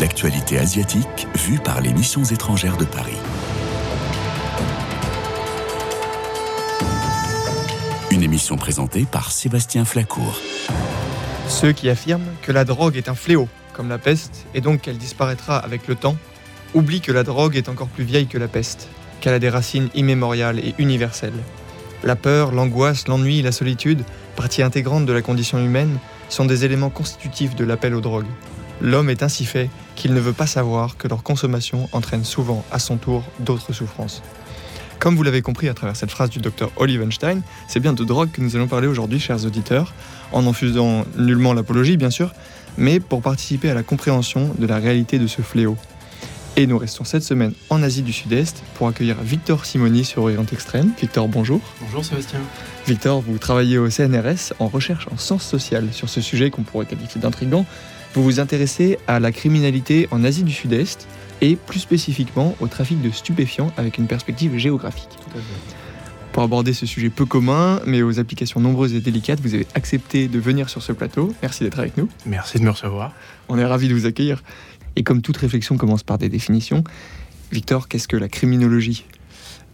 L'actualité 0.00 0.58
asiatique 0.58 1.28
vue 1.36 1.60
par 1.60 1.80
les 1.80 1.92
missions 1.92 2.24
étrangères 2.24 2.76
de 2.76 2.84
Paris. 2.84 3.16
Une 8.10 8.24
émission 8.24 8.56
présentée 8.56 9.04
par 9.04 9.30
Sébastien 9.30 9.84
Flacourt. 9.84 10.40
Ceux 11.46 11.70
qui 11.70 11.88
affirment 11.88 12.26
que 12.42 12.50
la 12.50 12.64
drogue 12.64 12.96
est 12.96 13.08
un 13.08 13.14
fléau, 13.14 13.48
comme 13.74 13.88
la 13.88 13.98
peste, 13.98 14.46
et 14.52 14.60
donc 14.60 14.80
qu'elle 14.80 14.98
disparaîtra 14.98 15.58
avec 15.58 15.86
le 15.86 15.94
temps, 15.94 16.16
oublient 16.74 17.02
que 17.02 17.12
la 17.12 17.22
drogue 17.22 17.54
est 17.54 17.68
encore 17.68 17.86
plus 17.86 18.02
vieille 18.02 18.26
que 18.26 18.38
la 18.38 18.48
peste, 18.48 18.88
qu'elle 19.20 19.34
a 19.34 19.38
des 19.38 19.50
racines 19.50 19.90
immémoriales 19.94 20.58
et 20.58 20.74
universelles. 20.78 21.40
La 22.02 22.16
peur, 22.16 22.50
l'angoisse, 22.50 23.06
l'ennui, 23.06 23.42
la 23.42 23.52
solitude, 23.52 24.02
partie 24.36 24.62
intégrante 24.62 25.06
de 25.06 25.12
la 25.12 25.22
condition 25.22 25.58
humaine, 25.58 25.98
sont 26.28 26.44
des 26.44 26.64
éléments 26.64 26.90
constitutifs 26.90 27.54
de 27.54 27.64
l'appel 27.64 27.94
aux 27.94 28.00
drogues. 28.00 28.26
L'homme 28.80 29.10
est 29.10 29.22
ainsi 29.22 29.44
fait 29.44 29.70
qu'il 29.94 30.14
ne 30.14 30.20
veut 30.20 30.32
pas 30.32 30.46
savoir 30.46 30.96
que 30.96 31.06
leur 31.06 31.22
consommation 31.22 31.88
entraîne 31.92 32.24
souvent 32.24 32.64
à 32.72 32.78
son 32.78 32.96
tour 32.96 33.22
d'autres 33.38 33.72
souffrances. 33.72 34.22
Comme 34.98 35.16
vous 35.16 35.22
l'avez 35.22 35.42
compris 35.42 35.68
à 35.68 35.74
travers 35.74 35.96
cette 35.96 36.10
phrase 36.10 36.30
du 36.30 36.38
docteur 36.38 36.70
Olive 36.76 37.02
Einstein, 37.02 37.42
c'est 37.66 37.80
bien 37.80 37.92
de 37.92 38.04
drogue 38.04 38.30
que 38.30 38.40
nous 38.40 38.54
allons 38.56 38.68
parler 38.68 38.86
aujourd'hui, 38.86 39.18
chers 39.18 39.44
auditeurs, 39.44 39.94
en 40.32 40.42
n'en 40.42 40.52
faisant 40.52 41.04
nullement 41.16 41.54
l'apologie, 41.54 41.96
bien 41.96 42.10
sûr, 42.10 42.32
mais 42.78 43.00
pour 43.00 43.20
participer 43.20 43.68
à 43.70 43.74
la 43.74 43.82
compréhension 43.82 44.54
de 44.58 44.66
la 44.66 44.78
réalité 44.78 45.18
de 45.18 45.26
ce 45.26 45.42
fléau. 45.42 45.76
Et 46.54 46.66
nous 46.66 46.76
restons 46.76 47.04
cette 47.04 47.22
semaine 47.22 47.54
en 47.70 47.82
Asie 47.82 48.02
du 48.02 48.12
Sud-Est 48.12 48.62
pour 48.74 48.86
accueillir 48.86 49.16
Victor 49.22 49.64
Simoni 49.64 50.04
sur 50.04 50.24
Orient 50.24 50.44
Extrême. 50.52 50.92
Victor, 51.00 51.26
bonjour. 51.26 51.62
Bonjour 51.80 52.04
Sébastien. 52.04 52.40
Victor, 52.86 53.22
vous 53.22 53.38
travaillez 53.38 53.78
au 53.78 53.88
CNRS 53.88 54.52
en 54.58 54.68
recherche 54.68 55.08
en 55.10 55.16
sciences 55.16 55.46
sociales 55.46 55.88
sur 55.92 56.10
ce 56.10 56.20
sujet 56.20 56.50
qu'on 56.50 56.62
pourrait 56.62 56.84
qualifier 56.84 57.22
d'intrigant. 57.22 57.64
Vous 58.12 58.22
vous 58.22 58.38
intéressez 58.38 58.98
à 59.08 59.18
la 59.18 59.32
criminalité 59.32 60.08
en 60.10 60.24
Asie 60.24 60.42
du 60.42 60.52
Sud-Est 60.52 61.08
et 61.40 61.56
plus 61.56 61.80
spécifiquement 61.80 62.54
au 62.60 62.66
trafic 62.66 63.00
de 63.00 63.10
stupéfiants 63.10 63.72
avec 63.78 63.96
une 63.96 64.06
perspective 64.06 64.58
géographique. 64.58 65.08
Pour 66.32 66.42
aborder 66.42 66.74
ce 66.74 66.84
sujet 66.84 67.08
peu 67.08 67.24
commun, 67.24 67.80
mais 67.86 68.02
aux 68.02 68.18
applications 68.18 68.60
nombreuses 68.60 68.94
et 68.94 69.00
délicates, 69.00 69.40
vous 69.40 69.54
avez 69.54 69.66
accepté 69.74 70.28
de 70.28 70.38
venir 70.38 70.68
sur 70.68 70.82
ce 70.82 70.92
plateau. 70.92 71.34
Merci 71.40 71.64
d'être 71.64 71.78
avec 71.78 71.96
nous. 71.96 72.08
Merci 72.26 72.58
de 72.58 72.64
me 72.64 72.70
recevoir. 72.70 73.12
On 73.48 73.58
est 73.58 73.64
ravis 73.64 73.88
de 73.88 73.94
vous 73.94 74.06
accueillir. 74.06 74.42
Et 74.96 75.02
comme 75.02 75.22
toute 75.22 75.36
réflexion 75.36 75.76
commence 75.76 76.02
par 76.02 76.18
des 76.18 76.28
définitions, 76.28 76.84
Victor, 77.50 77.88
qu'est-ce 77.88 78.08
que 78.08 78.16
la 78.16 78.28
criminologie? 78.28 79.04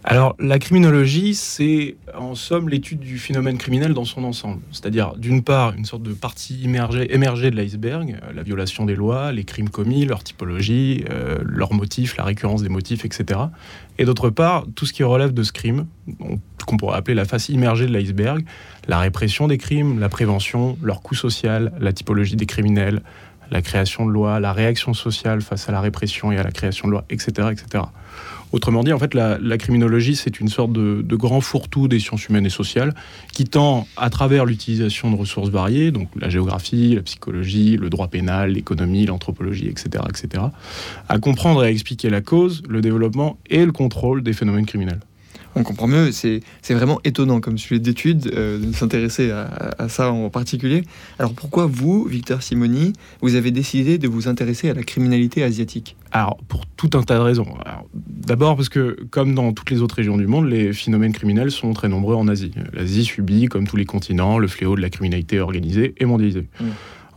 Alors, 0.04 0.36
la 0.38 0.58
criminologie, 0.58 1.34
c'est 1.34 1.96
en 2.16 2.34
somme 2.34 2.68
l'étude 2.68 3.00
du 3.00 3.18
phénomène 3.18 3.58
criminel 3.58 3.94
dans 3.94 4.04
son 4.04 4.22
ensemble. 4.24 4.62
C'est-à-dire, 4.70 5.14
d'une 5.16 5.42
part, 5.42 5.74
une 5.74 5.84
sorte 5.84 6.02
de 6.02 6.12
partie 6.12 6.64
émergée 6.64 7.50
de 7.50 7.56
l'iceberg, 7.56 8.16
euh, 8.22 8.32
la 8.32 8.42
violation 8.42 8.86
des 8.86 8.94
lois, 8.94 9.32
les 9.32 9.44
crimes 9.44 9.68
commis, 9.68 10.06
leur 10.06 10.22
typologie, 10.22 11.04
euh, 11.10 11.38
leurs 11.44 11.74
motifs, 11.74 12.16
la 12.16 12.24
récurrence 12.24 12.62
des 12.62 12.68
motifs, 12.68 13.04
etc. 13.04 13.40
Et 13.98 14.04
d'autre 14.04 14.30
part, 14.30 14.66
tout 14.76 14.86
ce 14.86 14.92
qui 14.92 15.02
relève 15.02 15.34
de 15.34 15.42
ce 15.42 15.52
crime, 15.52 15.86
qu'on 16.66 16.76
pourrait 16.76 16.96
appeler 16.96 17.14
la 17.14 17.24
face 17.24 17.48
immergée 17.48 17.86
de 17.86 17.92
l'iceberg, 17.92 18.44
la 18.86 19.00
répression 19.00 19.48
des 19.48 19.58
crimes, 19.58 19.98
la 19.98 20.08
prévention, 20.08 20.78
leur 20.80 21.02
coût 21.02 21.16
social, 21.16 21.72
la 21.80 21.92
typologie 21.92 22.36
des 22.36 22.46
criminels, 22.46 23.02
la 23.50 23.62
création 23.62 24.06
de 24.06 24.10
lois, 24.10 24.40
la 24.40 24.52
réaction 24.52 24.94
sociale 24.94 25.40
face 25.40 25.68
à 25.68 25.72
la 25.72 25.80
répression 25.80 26.32
et 26.32 26.38
à 26.38 26.42
la 26.42 26.50
création 26.50 26.88
de 26.88 26.92
lois, 26.92 27.04
etc. 27.10 27.48
etc. 27.50 27.84
Autrement 28.50 28.82
dit, 28.82 28.92
en 28.92 28.98
fait, 28.98 29.12
la, 29.14 29.58
criminologie, 29.58 30.16
c'est 30.16 30.40
une 30.40 30.48
sorte 30.48 30.72
de, 30.72 31.16
grand 31.16 31.40
fourre-tout 31.40 31.86
des 31.86 31.98
sciences 31.98 32.28
humaines 32.28 32.46
et 32.46 32.50
sociales 32.50 32.94
qui 33.32 33.44
tend, 33.44 33.86
à 33.96 34.08
travers 34.08 34.46
l'utilisation 34.46 35.10
de 35.10 35.16
ressources 35.16 35.50
variées, 35.50 35.90
donc 35.90 36.08
la 36.18 36.30
géographie, 36.30 36.94
la 36.94 37.02
psychologie, 37.02 37.76
le 37.76 37.90
droit 37.90 38.08
pénal, 38.08 38.52
l'économie, 38.52 39.04
l'anthropologie, 39.04 39.68
etc., 39.68 40.04
etc., 40.08 40.44
à 41.08 41.18
comprendre 41.18 41.62
et 41.62 41.66
à 41.66 41.70
expliquer 41.70 42.08
la 42.08 42.22
cause, 42.22 42.62
le 42.68 42.80
développement 42.80 43.36
et 43.50 43.66
le 43.66 43.72
contrôle 43.72 44.22
des 44.22 44.32
phénomènes 44.32 44.66
criminels 44.66 45.00
on 45.58 45.62
comprend 45.62 45.86
mieux. 45.86 46.12
C'est 46.12 46.42
vraiment 46.70 47.00
étonnant 47.04 47.40
comme 47.40 47.58
sujet 47.58 47.80
d'étude 47.80 48.30
euh, 48.34 48.58
de 48.58 48.72
s'intéresser 48.72 49.30
à, 49.30 49.88
ça 49.88 50.12
en 50.12 50.30
particulier. 50.30 50.82
Alors 51.18 51.32
pourquoi 51.32 51.66
vous, 51.66 52.04
Victor 52.04 52.42
Simoni, 52.42 52.92
vous 53.20 53.34
avez 53.34 53.50
décidé 53.50 53.98
de 53.98 54.08
vous 54.08 54.28
intéresser 54.28 54.70
à 54.70 54.74
la 54.74 54.82
criminalité 54.82 55.42
asiatique? 55.42 55.96
Alors 56.12 56.38
pour 56.48 56.66
tout 56.66 56.90
un 56.94 57.02
tas 57.02 57.16
de 57.16 57.22
raisons. 57.22 57.46
D'abord 57.94 58.56
parce 58.56 58.68
que 58.68 58.96
comme 59.10 59.34
dans 59.34 59.52
toutes 59.52 59.70
les 59.70 59.82
autres 59.82 59.96
régions 59.96 60.16
du 60.16 60.26
monde, 60.26 60.48
les 60.48 60.72
phénomènes 60.72 61.12
criminels 61.12 61.50
sont 61.50 61.72
très 61.72 61.88
nombreux 61.88 62.14
en 62.14 62.28
Asie. 62.28 62.52
L'Asie 62.72 63.04
subit, 63.04 63.46
comme 63.46 63.66
tous 63.66 63.76
les 63.76 63.84
continents, 63.84 64.38
le 64.38 64.48
fléau 64.48 64.76
de 64.76 64.80
la 64.80 64.90
criminalité 64.90 65.40
organisée 65.40 65.94
et 65.98 66.04
mondialisée. 66.04 66.46
Mmh. 66.60 66.64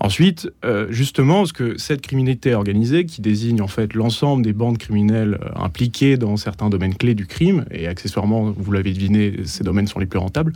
Ensuite, 0.04 0.52
euh, 0.66 0.88
justement, 0.90 1.46
ce 1.46 1.54
que 1.54 1.78
cette 1.78 2.02
criminalité 2.02 2.56
organisée, 2.56 3.06
qui 3.06 3.22
désigne 3.22 3.62
en 3.62 3.68
fait 3.68 3.94
l'ensemble 3.94 4.42
des 4.42 4.52
bandes 4.52 4.80
criminelles 4.80 5.38
euh, 5.44 5.50
impliquées 5.64 6.18
dans 6.18 6.38
certains 6.38 6.72
domaines 6.72 6.96
clés 6.96 7.14
du 7.14 7.28
crime, 7.28 7.66
et 7.70 7.86
accessoirement, 7.86 8.50
vous 8.50 8.72
l'avez 8.72 8.94
deviné, 8.94 9.42
ces 9.46 9.64
domaines 9.64 9.86
sont 9.86 10.00
les 10.00 10.08
plus 10.08 10.18
rentables, 10.18 10.54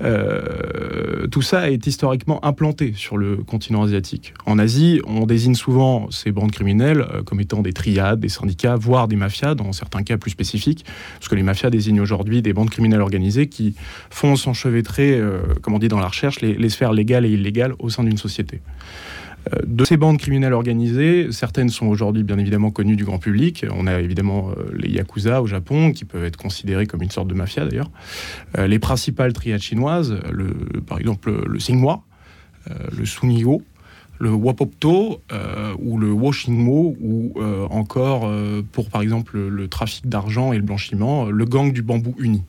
euh, 0.00 1.26
tout 1.26 1.42
ça 1.42 1.70
est 1.70 1.86
historiquement 1.86 2.42
implanté 2.46 2.94
sur 2.96 3.18
le 3.18 3.36
continent 3.36 3.82
asiatique. 3.82 4.32
En 4.46 4.58
Asie, 4.58 5.02
on 5.06 5.26
désigne 5.26 5.54
souvent 5.54 6.10
ces 6.10 6.32
bandes 6.32 6.50
criminelles 6.50 7.06
comme 7.26 7.40
étant 7.40 7.60
des 7.60 7.74
triades, 7.74 8.20
des 8.20 8.30
syndicats, 8.30 8.76
voire 8.76 9.06
des 9.06 9.16
mafias, 9.16 9.54
dans 9.54 9.72
certains 9.72 10.02
cas 10.02 10.16
plus 10.16 10.30
spécifiques, 10.30 10.86
parce 11.18 11.28
que 11.28 11.34
les 11.34 11.42
mafias 11.42 11.68
désignent 11.68 12.00
aujourd'hui 12.00 12.40
des 12.40 12.54
bandes 12.54 12.70
criminelles 12.70 13.02
organisées 13.02 13.48
qui 13.48 13.74
font 14.08 14.34
s'enchevêtrer, 14.34 15.20
comme 15.60 15.74
on 15.74 15.78
dit 15.78 15.88
dans 15.88 16.00
la 16.00 16.08
recherche, 16.08 16.40
les 16.40 16.68
sphères 16.70 16.94
légales 16.94 17.26
et 17.26 17.30
illégales 17.30 17.74
au 17.78 17.90
sein 17.90 18.04
d'une 18.04 18.16
société. 18.16 18.61
Euh, 19.52 19.60
de 19.64 19.84
ces 19.84 19.96
bandes 19.96 20.18
criminelles 20.18 20.52
organisées, 20.52 21.32
certaines 21.32 21.68
sont 21.68 21.86
aujourd'hui 21.86 22.22
bien 22.22 22.38
évidemment 22.38 22.70
connues 22.70 22.96
du 22.96 23.04
grand 23.04 23.18
public. 23.18 23.66
On 23.74 23.86
a 23.86 24.00
évidemment 24.00 24.50
euh, 24.50 24.70
les 24.76 24.90
Yakuza 24.90 25.42
au 25.42 25.46
Japon, 25.46 25.92
qui 25.92 26.04
peuvent 26.04 26.24
être 26.24 26.36
considérés 26.36 26.86
comme 26.86 27.02
une 27.02 27.10
sorte 27.10 27.28
de 27.28 27.34
mafia 27.34 27.64
d'ailleurs. 27.64 27.90
Euh, 28.58 28.66
les 28.66 28.78
principales 28.78 29.32
triades 29.32 29.60
chinoises, 29.60 30.16
par 30.86 30.98
exemple 30.98 31.32
le 31.46 31.58
Singwa, 31.58 32.02
le 32.96 33.04
Sunigo, 33.04 33.62
le 34.22 34.30
Wapopto 34.30 35.20
euh, 35.32 35.74
ou 35.80 35.98
le 35.98 36.12
Washingmo 36.12 36.94
ou 37.00 37.32
euh, 37.38 37.66
encore 37.70 38.22
euh, 38.24 38.62
pour 38.70 38.88
par 38.88 39.02
exemple 39.02 39.36
le, 39.36 39.66
trafic 39.66 40.08
d'argent 40.08 40.52
et 40.52 40.56
le 40.58 40.62
blanchiment, 40.62 41.24
le 41.24 41.44
gang 41.44 41.72
du 41.72 41.82
bambou 41.82 42.14
uni. 42.18 42.44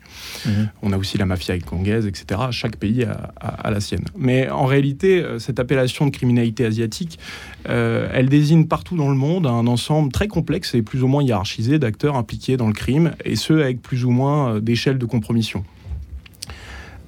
Mhm. 0.45 0.69
On 0.83 0.93
a 0.93 0.97
aussi 0.97 1.17
la 1.17 1.25
mafia 1.25 1.57
congaise, 1.57 2.05
etc. 2.05 2.41
Chaque 2.51 2.77
pays 2.77 3.05
a, 3.05 3.71
la 3.71 3.79
sienne. 3.79 4.05
Mais 4.15 4.51
en 4.51 4.65
réalité, 4.65 5.23
cette 5.39 5.59
appellation 5.59 6.05
de 6.05 6.11
criminalité 6.11 6.63
asiatique, 6.65 7.17
elle 7.65 8.29
désigne 8.29 8.65
partout 8.65 8.95
dans 8.95 9.09
le 9.09 9.15
monde 9.15 9.47
un 9.47 9.65
ensemble 9.65 10.11
très 10.11 10.27
complexe 10.27 10.75
et 10.75 10.83
plus 10.83 11.01
ou 11.01 11.07
moins 11.07 11.23
hiérarchisé 11.23 11.79
d'acteurs 11.79 12.15
impliqués 12.15 12.57
dans 12.57 12.67
le 12.67 12.73
crime, 12.73 13.13
et 13.25 13.35
ce 13.35 13.53
avec 13.53 13.81
plus 13.81 14.05
ou 14.05 14.11
moins 14.11 14.59
d'échelles 14.59 14.97
de 14.97 15.05
compromission. 15.05 15.63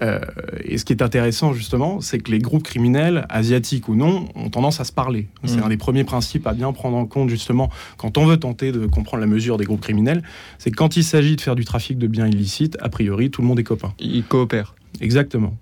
Euh, 0.01 0.19
et 0.63 0.77
ce 0.77 0.85
qui 0.85 0.93
est 0.93 1.01
intéressant 1.01 1.53
justement, 1.53 2.01
c'est 2.01 2.19
que 2.19 2.31
les 2.31 2.39
groupes 2.39 2.63
criminels, 2.63 3.25
asiatiques 3.29 3.87
ou 3.87 3.95
non, 3.95 4.27
ont 4.35 4.49
tendance 4.49 4.79
à 4.79 4.83
se 4.83 4.91
parler. 4.91 5.27
C'est 5.45 5.57
mm. 5.57 5.63
un 5.63 5.69
des 5.69 5.77
premiers 5.77 6.03
principes 6.03 6.47
à 6.47 6.53
bien 6.53 6.71
prendre 6.73 6.97
en 6.97 7.05
compte 7.05 7.29
justement 7.29 7.69
quand 7.97 8.17
on 8.17 8.25
veut 8.25 8.37
tenter 8.37 8.71
de 8.71 8.85
comprendre 8.87 9.21
la 9.21 9.27
mesure 9.27 9.57
des 9.57 9.65
groupes 9.65 9.81
criminels, 9.81 10.23
c'est 10.57 10.71
que 10.71 10.75
quand 10.75 10.97
il 10.97 11.03
s'agit 11.03 11.35
de 11.35 11.41
faire 11.41 11.55
du 11.55 11.65
trafic 11.65 11.97
de 11.97 12.07
biens 12.07 12.27
illicites, 12.27 12.77
a 12.81 12.89
priori 12.89 13.31
tout 13.31 13.41
le 13.41 13.47
monde 13.47 13.59
est 13.59 13.63
copain. 13.63 13.93
Ils 13.99 14.23
coopèrent. 14.23 14.75
Exactement. 15.01 15.55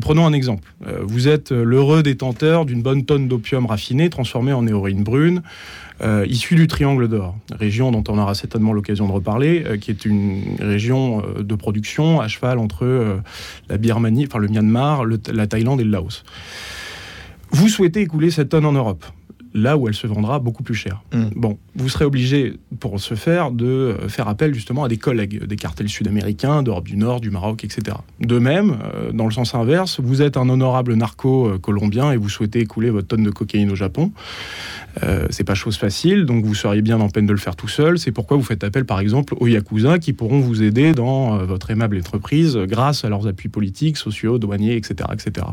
Prenons 0.00 0.26
un 0.26 0.32
exemple. 0.32 0.72
Euh, 0.86 1.00
vous 1.02 1.28
êtes 1.28 1.50
l'heureux 1.50 2.02
détenteur 2.02 2.64
d'une 2.64 2.82
bonne 2.82 3.04
tonne 3.04 3.28
d'opium 3.28 3.66
raffiné 3.66 4.08
transformé 4.10 4.52
en 4.52 4.66
héroïne 4.66 5.02
brune, 5.02 5.42
euh, 6.02 6.26
issue 6.28 6.54
du 6.54 6.66
Triangle 6.66 7.08
d'Or, 7.08 7.36
région 7.52 7.90
dont 7.90 8.04
on 8.08 8.18
aura 8.18 8.34
certainement 8.34 8.72
l'occasion 8.72 9.06
de 9.06 9.12
reparler, 9.12 9.64
euh, 9.66 9.76
qui 9.76 9.90
est 9.90 10.04
une 10.04 10.56
région 10.60 11.22
de 11.38 11.54
production 11.54 12.20
à 12.20 12.28
cheval 12.28 12.58
entre 12.58 13.20
la 13.68 13.76
Birmanie, 13.76 14.26
enfin 14.26 14.38
le 14.38 14.48
Myanmar, 14.48 15.04
la 15.04 15.46
Thaïlande 15.46 15.80
et 15.80 15.84
le 15.84 15.90
Laos. 15.90 16.24
Vous 17.50 17.68
souhaitez 17.68 18.00
écouler 18.00 18.30
cette 18.30 18.50
tonne 18.50 18.66
en 18.66 18.72
Europe 18.72 19.04
là 19.56 19.76
où 19.76 19.88
elle 19.88 19.94
se 19.94 20.06
vendra 20.06 20.38
beaucoup 20.38 20.62
plus 20.62 20.74
cher. 20.74 21.02
Mm. 21.12 21.24
Bon, 21.34 21.58
vous 21.74 21.88
serez 21.88 22.04
obligé, 22.04 22.54
pour 22.78 23.00
ce 23.00 23.14
faire, 23.14 23.50
de 23.50 23.66
euh, 23.66 24.08
faire 24.08 24.28
appel 24.28 24.54
justement 24.54 24.84
à 24.84 24.88
des 24.88 24.98
collègues 24.98 25.44
des 25.44 25.56
cartels 25.56 25.88
sud-américains, 25.88 26.62
d'Europe 26.62 26.86
du 26.86 26.96
Nord, 26.96 27.20
du 27.20 27.30
Maroc, 27.30 27.64
etc. 27.64 27.96
De 28.20 28.38
même, 28.38 28.76
euh, 28.94 29.12
dans 29.12 29.24
le 29.24 29.32
sens 29.32 29.54
inverse, 29.54 29.98
vous 30.00 30.20
êtes 30.22 30.36
un 30.36 30.48
honorable 30.48 30.94
narco 30.94 31.48
euh, 31.48 31.58
colombien 31.58 32.12
et 32.12 32.16
vous 32.16 32.28
souhaitez 32.28 32.60
écouler 32.60 32.90
votre 32.90 33.08
tonne 33.08 33.24
de 33.24 33.30
cocaïne 33.30 33.70
au 33.70 33.74
Japon. 33.74 34.12
c'est 35.30 35.44
pas 35.44 35.54
chose 35.54 35.76
facile, 35.76 36.24
donc 36.24 36.44
vous 36.44 36.54
seriez 36.54 36.80
bien 36.80 37.00
en 37.00 37.10
peine 37.10 37.26
de 37.26 37.32
le 37.32 37.38
faire 37.38 37.54
tout 37.54 37.68
seul. 37.68 37.98
C'est 37.98 38.12
pourquoi 38.12 38.36
vous 38.36 38.42
faites 38.42 38.64
appel, 38.64 38.84
par 38.84 39.00
exemple, 39.00 39.34
aux 39.38 39.46
yakuza 39.46 39.98
qui 39.98 40.12
pourront 40.12 40.40
vous 40.40 40.62
aider 40.62 40.92
dans 40.92 41.36
votre 41.44 41.70
aimable 41.70 41.98
entreprise 41.98 42.56
grâce 42.56 43.04
à 43.04 43.10
leurs 43.10 43.26
appuis 43.26 43.50
politiques, 43.50 43.98
sociaux, 43.98 44.38
douaniers, 44.38 44.76
etc., 44.76 45.10
etc. 45.12 45.46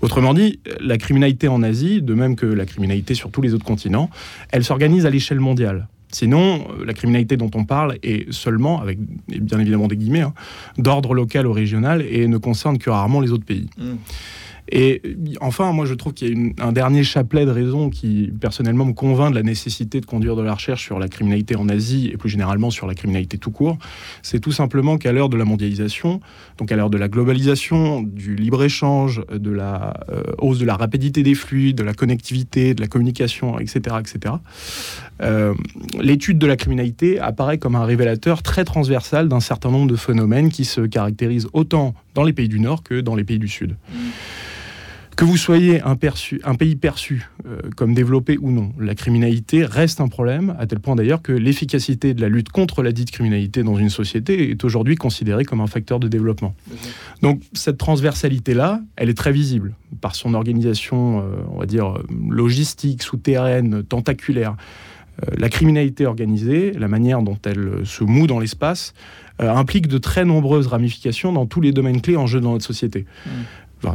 Autrement 0.00 0.34
dit, 0.34 0.58
la 0.80 0.98
criminalité 0.98 1.46
en 1.46 1.62
Asie, 1.62 2.02
de 2.02 2.14
même 2.14 2.34
que 2.34 2.46
la 2.46 2.66
criminalité 2.66 3.14
sur 3.14 3.30
tous 3.32 3.42
les 3.42 3.54
autres 3.54 3.64
continents, 3.64 4.10
elle 4.50 4.64
s'organise 4.64 5.06
à 5.06 5.10
l'échelle 5.10 5.40
mondiale. 5.40 5.88
Sinon, 6.12 6.68
euh, 6.78 6.84
la 6.84 6.92
criminalité 6.92 7.36
dont 7.36 7.50
on 7.54 7.64
parle 7.64 7.96
est 8.02 8.30
seulement, 8.32 8.80
avec 8.80 8.98
bien 9.28 9.58
évidemment 9.58 9.88
des 9.88 9.96
guillemets, 9.96 10.20
hein, 10.20 10.34
d'ordre 10.78 11.14
local 11.14 11.46
ou 11.46 11.52
régional 11.52 12.02
et 12.02 12.28
ne 12.28 12.36
concerne 12.36 12.78
que 12.78 12.90
rarement 12.90 13.20
les 13.20 13.32
autres 13.32 13.46
pays. 13.46 13.68
Mm. 13.78 13.94
Et 14.74 15.02
enfin, 15.42 15.70
moi 15.72 15.84
je 15.84 15.92
trouve 15.92 16.14
qu'il 16.14 16.32
y 16.32 16.60
a 16.60 16.66
un 16.66 16.72
dernier 16.72 17.04
chapelet 17.04 17.44
de 17.44 17.50
raisons 17.50 17.90
qui 17.90 18.32
personnellement 18.40 18.86
me 18.86 18.94
convainc 18.94 19.30
de 19.30 19.34
la 19.36 19.42
nécessité 19.42 20.00
de 20.00 20.06
conduire 20.06 20.34
de 20.34 20.40
la 20.40 20.54
recherche 20.54 20.82
sur 20.82 20.98
la 20.98 21.08
criminalité 21.08 21.56
en 21.56 21.68
Asie 21.68 22.10
et 22.10 22.16
plus 22.16 22.30
généralement 22.30 22.70
sur 22.70 22.86
la 22.86 22.94
criminalité 22.94 23.36
tout 23.36 23.50
court. 23.50 23.76
C'est 24.22 24.40
tout 24.40 24.50
simplement 24.50 24.96
qu'à 24.96 25.12
l'heure 25.12 25.28
de 25.28 25.36
la 25.36 25.44
mondialisation, 25.44 26.20
donc 26.56 26.72
à 26.72 26.76
l'heure 26.76 26.88
de 26.88 26.96
la 26.96 27.08
globalisation, 27.08 28.00
du 28.00 28.34
libre-échange, 28.34 29.22
de 29.30 29.50
la 29.50 29.92
euh, 30.08 30.22
hausse 30.38 30.58
de 30.58 30.64
la 30.64 30.76
rapidité 30.76 31.22
des 31.22 31.34
flux, 31.34 31.74
de 31.74 31.82
la 31.82 31.92
connectivité, 31.92 32.72
de 32.72 32.80
la 32.80 32.88
communication, 32.88 33.58
etc., 33.58 33.96
etc., 34.00 34.34
euh, 35.20 35.52
l'étude 36.00 36.38
de 36.38 36.46
la 36.46 36.56
criminalité 36.56 37.20
apparaît 37.20 37.58
comme 37.58 37.76
un 37.76 37.84
révélateur 37.84 38.42
très 38.42 38.64
transversal 38.64 39.28
d'un 39.28 39.40
certain 39.40 39.70
nombre 39.70 39.90
de 39.90 39.96
phénomènes 39.96 40.48
qui 40.48 40.64
se 40.64 40.80
caractérisent 40.80 41.48
autant 41.52 41.94
dans 42.14 42.24
les 42.24 42.32
pays 42.32 42.48
du 42.48 42.58
Nord 42.58 42.82
que 42.82 43.00
dans 43.00 43.14
les 43.14 43.24
pays 43.24 43.38
du 43.38 43.48
Sud. 43.48 43.76
Mmh. 43.92 43.96
Que 45.22 45.26
vous 45.28 45.36
soyez 45.36 45.80
un, 45.82 45.94
pays 45.94 46.74
perçu 46.74 47.30
euh, 47.46 47.60
comme 47.76 47.94
développé 47.94 48.38
ou 48.40 48.50
non, 48.50 48.72
la 48.80 48.96
criminalité 48.96 49.64
reste 49.64 50.00
un 50.00 50.08
problème, 50.08 50.56
à 50.58 50.66
tel 50.66 50.80
point 50.80 50.96
d'ailleurs 50.96 51.22
que 51.22 51.30
l'efficacité 51.30 52.12
de 52.12 52.20
la 52.20 52.28
lutte 52.28 52.48
contre 52.48 52.82
la 52.82 52.90
dite 52.90 53.12
criminalité 53.12 53.62
dans 53.62 53.76
une 53.76 53.88
société 53.88 54.50
est 54.50 54.64
aujourd'hui 54.64 54.96
considérée 54.96 55.44
comme 55.44 55.60
un 55.60 55.68
facteur 55.68 56.00
de 56.00 56.08
développement. 56.08 56.56
Donc 57.22 57.40
cette 57.52 57.78
transversalité-là, 57.78 58.80
elle 58.96 59.10
est 59.10 59.16
très 59.16 59.30
visible 59.30 59.76
par 60.00 60.16
son 60.16 60.34
organisation, 60.34 61.20
euh, 61.20 61.36
on 61.52 61.60
va 61.60 61.66
dire, 61.66 61.98
logistique, 62.28 63.04
souterraine, 63.04 63.84
tentaculaire. 63.84 64.56
Euh, 65.22 65.30
la 65.38 65.48
criminalité 65.50 66.04
organisée, 66.04 66.72
la 66.72 66.88
manière 66.88 67.22
dont 67.22 67.38
elle 67.44 67.82
se 67.84 68.02
moue 68.02 68.26
dans 68.26 68.40
l'espace, 68.40 68.92
implique 69.38 69.88
de 69.88 69.98
très 69.98 70.24
nombreuses 70.24 70.68
ramifications 70.68 71.32
dans 71.32 71.46
tous 71.46 71.60
les 71.60 71.72
domaines 71.72 72.00
clés 72.00 72.16
en 72.16 72.26
jeu 72.26 72.40
dans 72.40 72.52
notre 72.52 72.66
société. 72.66 73.06
Mmh 73.26 73.30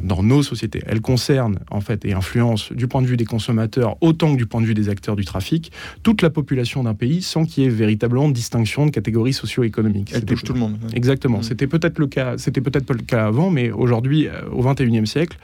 dans 0.04 0.24
nos 0.24 0.44
sociétés. 0.44 0.82
Elle 0.86 1.02
concerne 1.02 1.60
en 1.72 1.82
fait 1.82 2.06
et 2.06 2.14
influence 2.14 2.72
du 2.72 2.88
point 2.88 3.02
de 3.02 3.08
vue 3.08 3.18
des 3.18 3.26
consommateurs 3.26 3.98
autant 4.02 4.34
que 4.34 4.38
du 4.38 4.46
point 4.46 4.62
de 4.62 4.66
vue 4.66 4.74
des 4.74 4.90
acteurs 4.90 5.16
du 5.16 5.26
trafic 5.26 5.72
toute 6.04 6.22
la 6.22 6.30
population 6.30 6.84
d'un 6.84 6.94
pays 6.94 7.22
sans 7.22 7.46
qu'il 7.46 7.64
y 7.64 7.68
ait 7.68 7.70
véritablement 7.70 8.28
de 8.28 8.34
distinction 8.34 8.86
de 8.86 8.92
catégories 8.92 9.34
socio-économiques. 9.34 10.12
Elle 10.14 10.26
touche 10.26 10.44
tout 10.44 10.54
le 10.54 10.60
monde. 10.60 10.78
Exactement. 10.94 11.40
Mm. 11.40 11.44
C'était 11.44 11.68
peut-être 11.68 12.00
le 12.00 12.08
cas. 12.08 12.38
C'était 12.38 12.62
peut-être 12.62 12.86
pas 12.86 12.94
le 12.94 13.02
cas 13.02 13.26
avant, 13.26 13.50
mais 13.50 13.72
aujourd'hui, 13.72 14.28
euh, 14.28 14.42
au 14.52 14.64
XXIe 14.64 15.08
siècle, 15.08 15.38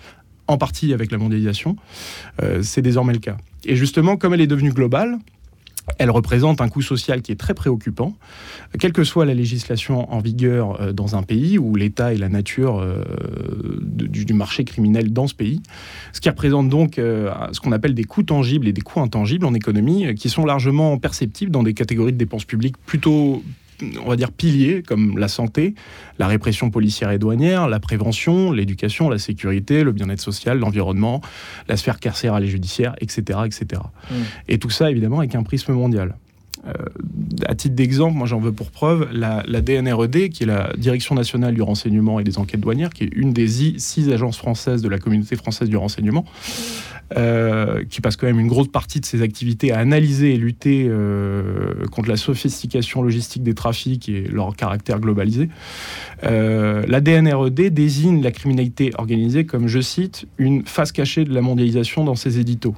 en 0.48 0.57
partie 0.57 0.94
avec 0.94 1.12
la 1.12 1.18
mondialisation, 1.18 1.78
euh, 2.42 2.62
c'est 2.62 2.81
désormais 2.81 3.13
le 3.13 3.19
cas. 3.19 3.38
Et 3.66 3.75
justement, 3.75 4.18
comme 4.18 4.34
elle 4.34 4.42
est 4.42 4.48
devenue 4.48 4.72
globale, 4.72 5.18
elle 5.97 6.12
représente 6.12 6.62
un 6.62 6.69
coût 6.69 6.81
social 6.81 7.21
qui 7.21 7.31
est 7.31 7.39
très 7.39 7.53
préoccupant, 7.53 8.15
quelle 8.80 8.94
que 8.94 9.03
soit 9.03 9.25
la 9.25 9.33
législation 9.33 10.12
en 10.12 10.19
vigueur 10.19 10.81
euh, 10.81 10.94
dans 10.94 11.15
un 11.15 11.24
pays 11.24 11.57
ou 11.57 11.75
l'état 11.75 12.13
et 12.13 12.18
la 12.18 12.30
nature 12.30 12.80
euh, 12.80 13.03
du, 13.81 14.33
marché 14.33 14.63
criminel 14.63 15.13
dans 15.13 15.27
ce 15.27 15.35
pays, 15.35 15.62
ce 16.12 16.21
qui 16.21 16.30
représente 16.30 16.69
donc 16.69 16.97
euh, 16.97 17.31
ce 17.51 17.59
qu'on 17.59 17.71
appelle 17.71 17.94
des 17.94 18.03
coûts 18.03 18.24
tangibles 18.24 18.68
et 18.68 18.74
des 18.74 18.81
coûts 18.81 19.01
intangibles 19.01 19.45
en 19.45 19.53
économie, 19.53 20.15
qui 20.15 20.30
sont 20.30 20.45
largement 20.45 20.97
perceptibles 20.97 21.51
dans 21.51 21.63
des 21.63 21.74
catégories 21.74 22.13
de 22.13 22.18
dépenses 22.18 22.45
publiques 22.45 22.77
plutôt 22.85 23.44
on 24.03 24.09
va 24.09 24.15
dire, 24.15 24.31
piliers 24.31 24.83
comme 24.83 25.18
la 25.18 25.27
santé, 25.27 25.75
la 26.19 26.27
répression 26.27 26.69
policière 26.69 27.12
et 27.12 27.19
douanière, 27.19 27.68
la 27.68 27.80
prévention, 27.80 28.51
l'éducation, 28.51 29.09
la 29.09 29.19
sécurité, 29.19 29.83
le 29.83 29.91
bien-être 29.91 30.21
social, 30.21 30.59
l'environnement, 30.59 31.21
la 31.68 31.77
sphère 31.77 32.00
carcérale 32.00 32.44
et 32.44 32.47
judiciaire, 32.47 32.95
etc. 33.00 33.39
etc. 33.45 33.81
Mm. 34.09 34.15
Et 34.47 34.57
tout 34.57 34.69
ça, 34.69 34.91
évidemment, 34.91 35.19
avec 35.19 35.35
un 35.35 35.44
prisme 35.44 35.74
mondial. 35.74 36.15
Euh, 36.65 36.71
à 37.45 37.56
titre 37.56 37.75
d'exemple, 37.75 38.15
moi 38.15 38.25
j'en 38.25 38.39
veux 38.39 38.53
pour 38.53 38.71
preuve 38.71 39.09
la, 39.12 39.44
DNRED, 39.44 40.30
qui 40.30 40.44
est 40.44 40.45
la 40.45 40.71
Direction 40.77 41.13
nationale 41.13 41.53
du 41.53 41.62
renseignement 41.62 42.19
et 42.19 42.24
des 42.24 42.38
enquêtes 42.38 42.62
douanières, 42.62 42.91
qui 42.91 43.03
est 43.03 43.09
une 43.13 43.33
des 43.33 43.47
six 43.77 44.09
agences 44.12 44.38
françaises 44.38 44.81
de 44.81 44.88
la 44.88 44.97
communauté 44.97 45.35
française 45.35 45.68
du 45.68 45.75
renseignement, 45.75 46.25
euh, 47.15 47.83
qui 47.89 48.01
passe 48.01 48.18
quand 48.18 48.27
même 48.27 48.39
une 48.39 48.48
grosse 48.48 48.68
partie 48.68 49.00
de 49.00 49.06
ses 49.06 49.21
activités 49.21 49.71
à 49.71 49.80
analyser 49.80 50.33
et 50.33 50.38
lutter 50.38 50.86
euh, 50.88 51.86
contre 51.92 52.10
la 52.10 52.18
sophistication 52.18 53.01
logistique 53.01 53.44
des 53.44 53.54
trafics 53.54 54.10
et 54.10 54.24
leur 54.24 54.56
caractère 54.56 55.00
globalisé. 55.00 55.50
la 56.21 57.01
DNRED 57.01 57.74
désigne 57.74 58.21
la 58.21 58.31
criminalité 58.31 58.92
organisée 58.98 59.45
comme, 59.45 59.68
je 59.68 59.80
cite, 59.80 60.25
une 60.38 60.65
face 60.65 60.92
cachée 60.92 61.25
de 61.25 61.33
la 61.33 61.42
mondialisation 61.42 62.04
dans 62.04 62.15
ses 62.15 62.39
éditos. 62.39 62.75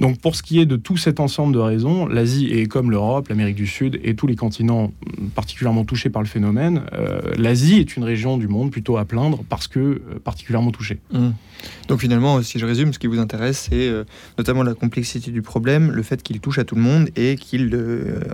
Donc 0.00 0.20
pour 0.20 0.36
ce 0.36 0.42
qui 0.42 0.60
est 0.60 0.66
de 0.66 0.76
tout 0.76 0.96
cet 0.96 1.18
ensemble 1.18 1.54
de 1.54 1.58
raisons, 1.58 2.06
l'Asie 2.06 2.46
est 2.46 2.66
comme 2.66 2.90
l'Europe, 2.90 3.28
l'Amérique 3.28 3.56
du 3.56 3.66
Sud 3.66 3.98
et 4.04 4.14
tous 4.14 4.26
les 4.26 4.36
continents 4.36 4.92
particulièrement 5.34 5.84
touchés 5.84 6.10
par 6.10 6.22
le 6.22 6.28
phénomène, 6.28 6.82
euh, 6.92 7.20
l'Asie 7.36 7.78
est 7.78 7.96
une 7.96 8.04
région 8.04 8.38
du 8.38 8.46
monde 8.46 8.70
plutôt 8.70 8.96
à 8.96 9.04
plaindre 9.04 9.42
parce 9.48 9.66
que 9.66 9.78
euh, 9.78 10.00
particulièrement 10.22 10.70
touchée. 10.70 10.98
Mmh. 11.12 11.30
Donc 11.88 12.00
finalement, 12.00 12.40
si 12.42 12.58
je 12.60 12.66
résume, 12.66 12.92
ce 12.92 13.00
qui 13.00 13.08
vous 13.08 13.18
intéresse, 13.18 13.68
c'est 13.70 13.88
euh, 13.88 14.04
notamment 14.36 14.62
la 14.62 14.74
complexité 14.74 15.32
du 15.32 15.42
problème, 15.42 15.90
le 15.90 16.02
fait 16.02 16.22
qu'il 16.22 16.38
touche 16.38 16.58
à 16.58 16.64
tout 16.64 16.76
le 16.76 16.82
monde 16.82 17.08
et 17.16 17.34
qu'il 17.34 17.76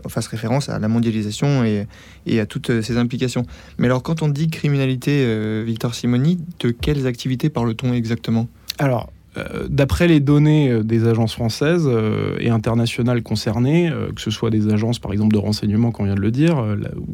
fasse 0.08 0.26
référence 0.26 0.68
à 0.68 0.78
la 0.78 0.88
mondialisation 0.88 1.64
et, 1.64 1.86
et, 2.26 2.40
à 2.40 2.46
toutes 2.46 2.82
ses 2.82 2.98
implications. 2.98 3.46
Mais 3.78 3.86
alors 3.86 4.02
quand 4.02 4.20
on 4.20 4.28
dit 4.28 4.48
criminalité, 4.48 5.64
Victor 5.64 5.94
Simoni, 5.94 6.38
de 6.60 6.70
quelles 6.70 7.06
activités 7.06 7.48
parle-t-on 7.48 7.94
exactement? 7.94 8.48
Alors, 8.78 9.10
d'après 9.68 10.06
les 10.06 10.20
données 10.20 10.70
euh, 10.70 10.82
des 10.82 11.06
agences 11.06 11.34
françaises 11.34 11.86
euh, 11.86 12.36
et 12.38 12.50
internationales 12.50 13.22
concernées, 13.22 13.90
que 14.14 14.20
ce 14.20 14.30
soit 14.30 14.50
des 14.50 14.72
agences 14.72 14.98
par 14.98 15.12
exemple 15.12 15.34
de 15.34 15.38
renseignement, 15.38 15.90
qu'on 15.90 16.04
vient 16.04 16.14
de 16.14 16.20
le 16.20 16.30
dire, 16.30 16.62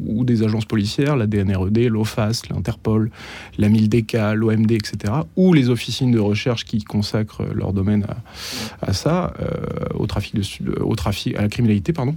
ou 0.05 0.23
des 0.23 0.43
agences 0.43 0.65
policières, 0.65 1.15
la 1.15 1.27
DNRED, 1.27 1.89
l'OFAS, 1.89 2.43
l'Interpol, 2.49 3.09
la 3.57 3.69
MILDK, 3.69 4.17
l'OMD, 4.35 4.71
etc., 4.71 5.13
ou 5.35 5.53
les 5.53 5.69
officines 5.69 6.11
de 6.11 6.19
recherche 6.19 6.65
qui 6.65 6.83
consacrent 6.83 7.43
leur 7.53 7.73
domaine 7.73 8.05
à, 8.81 8.93
ça, 8.93 9.33
au 9.95 10.07
trafic, 10.07 10.35
de, 10.35 10.81
au 10.81 10.95
trafic, 10.95 11.35
à 11.35 11.41
la 11.41 11.49
criminalité, 11.49 11.93
pardon, 11.93 12.15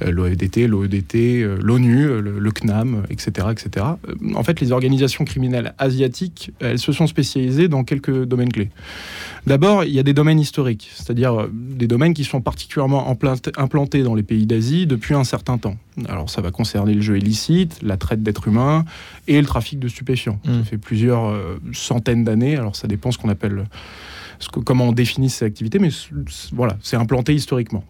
l'OEDT, 0.00 0.66
l'OEDT, 0.66 1.44
l'ONU, 1.62 2.06
le, 2.06 2.38
le, 2.38 2.50
CNAM, 2.50 3.02
etc., 3.10 3.48
etc. 3.50 3.86
En 4.34 4.42
fait, 4.42 4.60
les 4.60 4.72
organisations 4.72 5.24
criminelles 5.24 5.74
asiatiques, 5.78 6.52
elles 6.60 6.78
se 6.78 6.92
sont 6.92 7.06
spécialisées 7.06 7.68
dans 7.68 7.84
quelques 7.84 8.24
domaines 8.24 8.52
clés. 8.52 8.70
D'abord, 9.46 9.84
il 9.84 9.92
y 9.92 9.98
a 9.98 10.02
des 10.02 10.12
domaines 10.12 10.38
historiques, 10.38 10.90
c'est-à-dire 10.94 11.40
euh, 11.40 11.50
des 11.52 11.86
domaines 11.86 12.14
qui 12.14 12.24
sont 12.24 12.40
particulièrement 12.40 13.08
implantés 13.56 14.02
dans 14.02 14.14
les 14.14 14.22
pays 14.22 14.46
d'Asie 14.46 14.86
depuis 14.86 15.14
un 15.14 15.24
certain 15.24 15.58
temps. 15.58 15.76
Alors 16.08 16.30
ça 16.30 16.40
va 16.40 16.50
concerner 16.50 16.94
le 16.94 17.00
jeu 17.00 17.18
illicite, 17.18 17.78
la 17.82 17.96
traite 17.96 18.22
d'êtres 18.22 18.48
humains 18.48 18.84
et 19.28 19.40
le 19.40 19.46
trafic 19.46 19.78
de 19.78 19.88
stupéfiants. 19.88 20.38
Ça 20.44 20.50
mmh. 20.50 20.64
fait 20.64 20.78
plusieurs 20.78 21.26
euh, 21.26 21.58
centaines 21.72 22.24
d'années, 22.24 22.56
alors 22.56 22.76
ça 22.76 22.86
dépend 22.86 23.10
ce 23.12 23.18
qu'on 23.18 23.28
appelle, 23.28 23.64
ce 24.38 24.48
que, 24.48 24.60
comment 24.60 24.88
on 24.88 24.92
définit 24.92 25.30
ces 25.30 25.44
activités, 25.44 25.78
mais 25.78 25.90
voilà, 26.52 26.76
c'est 26.82 26.96
implanté 26.96 27.34
historiquement. 27.34 27.84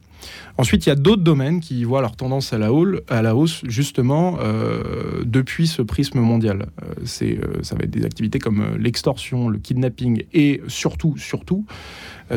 Ensuite, 0.59 0.87
il 0.87 0.91
y 0.91 0.93
a 0.93 0.97
d'autres 0.97 1.23
domaines 1.23 1.61
qui 1.61 1.85
voient 1.85 2.03
leur 2.03 2.17
tendance 2.17 2.53
à 2.53 2.59
la, 2.59 2.73
hausse, 2.73 3.62
justement, 3.67 4.39
euh, 4.41 5.23
depuis 5.25 5.67
ce 5.67 5.83
prisme 5.83 6.21
mondial. 6.21 6.67
Euh, 6.83 6.95
c'est, 7.05 7.39
euh, 7.39 7.62
ça 7.62 7.77
va 7.77 7.85
être 7.85 7.91
des 7.91 8.05
activités 8.05 8.39
comme 8.39 8.77
l'extorsion, 8.79 9.49
le 9.49 9.59
kidnapping 9.59 10.25
et 10.33 10.61
surtout, 10.69 11.17
surtout, 11.17 11.65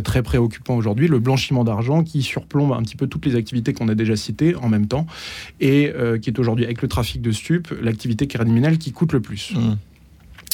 très 0.03 0.23
préoccupant 0.23 0.75
aujourd'hui, 0.75 1.07
le 1.07 1.19
blanchiment 1.19 1.63
d'argent 1.63 2.03
qui 2.03 2.23
surplombe 2.23 2.71
un 2.71 2.81
petit 2.81 2.95
peu 2.95 3.05
toutes 3.05 3.27
les 3.27 3.35
activités 3.35 3.73
qu'on 3.73 3.89
a 3.89 3.95
déjà 3.95 4.15
citées 4.15 4.55
en 4.55 4.67
même 4.67 4.87
temps 4.87 5.05
et 5.59 5.93
qui 6.19 6.31
est 6.31 6.39
aujourd'hui, 6.39 6.65
avec 6.65 6.81
le 6.81 6.87
trafic 6.87 7.21
de 7.21 7.31
stupes, 7.31 7.71
l'activité 7.79 8.25
criminelle 8.25 8.79
qui 8.79 8.91
coûte 8.91 9.13
le 9.13 9.21
plus. 9.21 9.53
Mmh. 9.53 9.75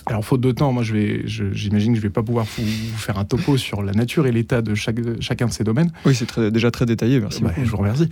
Alors, 0.09 0.25
faute 0.25 0.41
de 0.41 0.51
temps, 0.51 0.73
moi, 0.73 0.81
je 0.81 0.93
vais, 0.93 1.21
j'imagine 1.27 1.93
que 1.93 1.99
je 1.99 2.03
ne 2.03 2.07
vais 2.07 2.09
pas 2.09 2.23
pouvoir 2.23 2.47
vous, 2.57 2.97
faire 2.97 3.19
un 3.19 3.25
topo 3.25 3.57
sur 3.57 3.83
la 3.83 3.91
nature 3.91 4.25
et 4.25 4.31
l'état 4.31 4.63
de 4.63 4.73
chaque, 4.73 4.97
chacun 5.19 5.45
de 5.45 5.51
ces 5.51 5.63
domaines. 5.63 5.91
Oui, 6.03 6.15
c'est 6.15 6.39
déjà 6.51 6.71
très 6.71 6.87
détaillé, 6.87 7.19
merci. 7.19 7.43
Bah, 7.43 7.51
je 7.55 7.69
vous 7.69 7.77
remercie. 7.77 8.09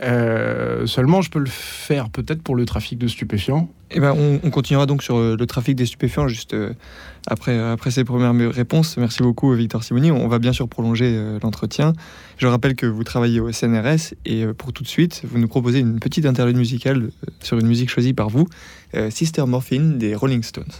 Euh, 0.00 0.86
seulement, 0.86 1.22
je 1.22 1.30
peux 1.30 1.40
le 1.40 1.50
faire 1.50 2.08
peut-être 2.08 2.40
pour 2.40 2.54
le 2.54 2.64
trafic 2.66 2.98
de 2.98 3.08
stupéfiants. 3.08 3.68
Eh 3.90 3.98
ben, 3.98 4.14
on, 4.16 4.50
continuera 4.50 4.86
donc 4.86 5.02
sur 5.02 5.16
euh, 5.16 5.36
le 5.36 5.46
trafic 5.46 5.74
des 5.74 5.86
stupéfiants 5.86 6.28
juste 6.28 6.54
euh, 6.54 6.72
après, 7.26 7.58
après 7.58 7.90
ces 7.90 8.04
premières 8.04 8.54
réponses. 8.54 8.96
Merci 8.96 9.24
beaucoup, 9.24 9.52
Victor 9.52 9.82
Simoni. 9.82 10.12
On 10.12 10.28
va 10.28 10.38
bien 10.38 10.52
sûr 10.52 10.68
prolonger 10.68 11.20
l'entretien. 11.42 11.94
Je 12.38 12.46
rappelle 12.46 12.76
que 12.76 12.86
vous 12.86 13.02
travaillez 13.02 13.40
au 13.40 13.50
SNRS 13.50 14.14
et 14.24 14.46
pour 14.56 14.72
tout 14.72 14.84
de 14.84 14.88
suite, 14.88 15.22
vous 15.24 15.40
nous 15.40 15.48
proposez 15.48 15.80
une 15.80 15.98
petite 15.98 16.26
interlude 16.26 16.56
musicale 16.56 17.10
sur 17.40 17.58
une 17.58 17.66
musique 17.66 17.90
choisie 17.90 18.14
par 18.14 18.30
vous, 18.30 18.46
Sister 19.10 19.44
Morphine 19.46 19.98
des 19.98 20.14
Rolling 20.14 20.44
Stones. 20.44 20.72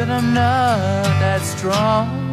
That 0.00 0.08
I'm 0.08 0.32
not 0.32 1.04
that 1.20 1.42
strong. 1.42 2.29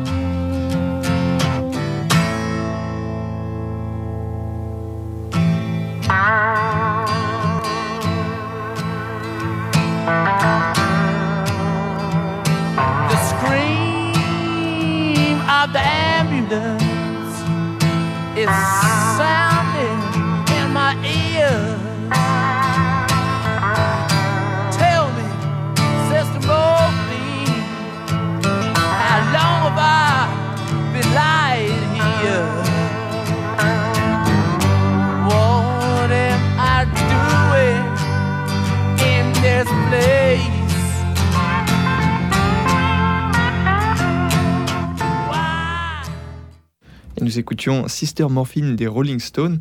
Écoutions 47.37 47.87
Sister 47.87 48.27
Morphine 48.29 48.75
des 48.75 48.87
Rolling 48.87 49.19
Stones. 49.19 49.59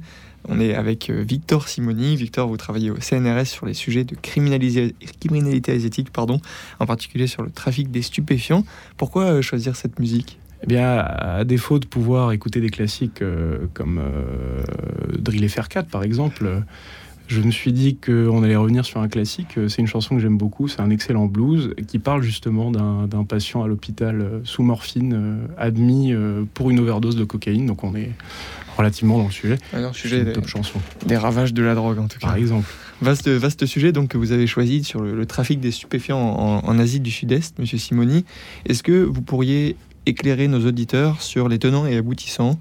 On 0.49 0.61
est 0.61 0.75
avec 0.75 1.11
euh, 1.11 1.23
Victor 1.27 1.69
Simoni. 1.69 2.17
Victor, 2.17 2.49
vous 2.49 2.57
travaillez 2.57 2.91
au 2.91 2.97
CNRS 2.97 3.47
sur 3.47 3.67
les 3.67 3.75
sujets 3.75 4.05
de 4.05 4.15
criminalité 4.15 5.73
asiatique, 5.73 6.13
pardon, 6.13 6.41
en 6.79 6.87
particulier 6.87 7.27
sur 7.27 7.43
le 7.43 7.51
trafic 7.51 7.91
des 7.91 8.03
stupéfiants. 8.03 8.65
Pourquoi 8.97 9.25
euh, 9.25 9.43
choisir 9.43 9.77
cette 9.77 9.99
musique? 9.99 10.39
Eh 10.63 10.67
bien, 10.67 10.99
à 10.99 11.45
défaut 11.45 11.79
de 11.79 11.87
pouvoir 11.87 12.33
écouter 12.33 12.61
des 12.61 12.71
classiques 12.71 13.23
euh, 13.23 13.67
comme 13.75 14.01
Drill 15.19 15.49
FR 15.49 15.69
4 15.69 15.89
par 15.89 16.03
exemple, 16.03 16.63
je 17.29 17.41
me 17.41 17.51
suis 17.51 17.73
dit 17.73 17.97
qu'on 17.97 18.43
allait 18.43 18.57
revenir 18.57 18.85
sur 18.85 19.01
un 19.01 19.09
classique. 19.09 19.59
Euh, 19.59 19.69
C'est 19.69 19.81
une 19.83 19.87
chanson 19.89 20.15
que 20.17 20.21
j'aime 20.23 20.39
beaucoup, 20.39 20.69
c'est 20.69 20.81
un 20.81 20.91
excellent 20.91 21.27
blues 21.27 21.75
qui 21.89 21.99
parle 21.99 22.23
justement 22.23 22.71
d'un 22.71 23.25
patient 23.25 23.63
à 23.63 23.67
l'hôpital 23.69 24.21
euh, 24.21 24.41
sous 24.45 24.63
morphine 24.63 25.13
euh, 25.15 25.47
admis 25.59 26.13
pour 26.55 26.71
une 26.71 26.79
overdose 26.81 27.17
de 27.17 27.25
cocaïne. 27.25 27.67
Donc 27.67 27.85
on 27.85 27.95
est 27.95 28.11
relativement 28.77 29.19
dans 29.19 29.25
le 29.27 29.31
sujet. 29.31 29.59
Alors, 29.73 29.95
sujet 29.95 30.19
une 30.19 30.25
des, 30.27 30.33
top 30.33 30.47
chanson, 30.49 30.79
des 31.07 31.17
ravages 31.17 31.55
de 31.55 31.63
la 31.63 31.75
drogue, 31.75 31.99
en 31.99 32.09
tout 32.09 32.19
cas. 32.19 32.27
par 32.29 32.37
exemple. 32.37 32.69
Vaste, 33.03 33.29
vaste 33.29 33.67
sujet 33.67 33.93
donc, 33.93 34.09
que 34.09 34.19
vous 34.19 34.33
avez 34.33 34.47
choisi 34.47 34.83
sur 34.85 35.01
le, 35.01 35.15
le 35.15 35.27
trafic 35.27 35.61
des 35.61 35.71
stupéfiants 35.71 36.19
en, 36.19 36.65
en 36.67 36.79
Asie 36.79 37.01
du 37.01 37.11
Sud-Est, 37.11 37.59
Monsieur 37.59 37.79
Simoni. 37.79 38.25
Est-ce 38.67 38.83
que 38.83 39.03
vous 39.05 39.21
pourriez 39.23 39.77
éclairer 40.07 40.47
nos 40.49 40.65
auditeurs 40.67 41.21
sur 41.23 41.49
les 41.49 41.59
tenants 41.59 41.87
et 41.87 41.97
aboutissants 41.97 42.59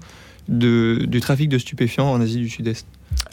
de- 0.48 1.04
du 1.06 1.20
trafic 1.20 1.48
de 1.48 1.58
stupéfiants 1.58 2.10
en 2.10 2.20
Asie 2.20 2.38
du 2.38 2.48
Sud-Est? 2.48 2.86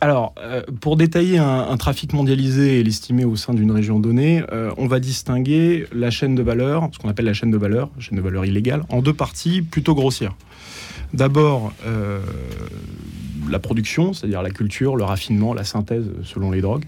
Alors, 0.04 0.36
euh, 0.38 0.64
pour 0.82 0.98
détailler 0.98 1.38
un, 1.38 1.62
un 1.62 1.78
trafic 1.78 2.12
mondialisé 2.12 2.78
et 2.78 2.84
l'estimer 2.84 3.24
au 3.24 3.38
sein 3.38 3.54
d'une 3.54 3.72
région 3.72 4.02
donnée, 4.02 4.44
euh, 4.52 4.70
on 4.76 4.86
va 4.86 5.00
distinguer 5.00 5.88
la 5.94 6.12
chaîne 6.12 6.36
de 6.36 6.44
valeur, 6.44 6.90
ce 6.92 7.00
qu'on 7.00 7.08
appelle 7.08 7.24
la 7.24 7.32
chaîne 7.32 7.52
de 7.52 7.58
valeur, 7.58 7.90
chaîne 8.00 8.18
de 8.18 8.22
valeur 8.22 8.44
illégale, 8.44 8.84
en 8.90 9.02
deux 9.02 9.14
parties 9.14 9.62
plutôt 9.62 9.96
grossières. 9.96 10.36
D'abord, 11.14 11.72
euh, 11.86 12.20
la 13.50 13.60
production, 13.60 14.12
c'est-à-dire 14.12 14.42
la 14.42 14.50
culture, 14.52 14.98
le 14.98 15.06
raffinement, 15.06 15.54
la 15.54 15.64
synthèse 15.64 16.12
selon 16.24 16.52
les 16.52 16.60
drogues, 16.60 16.84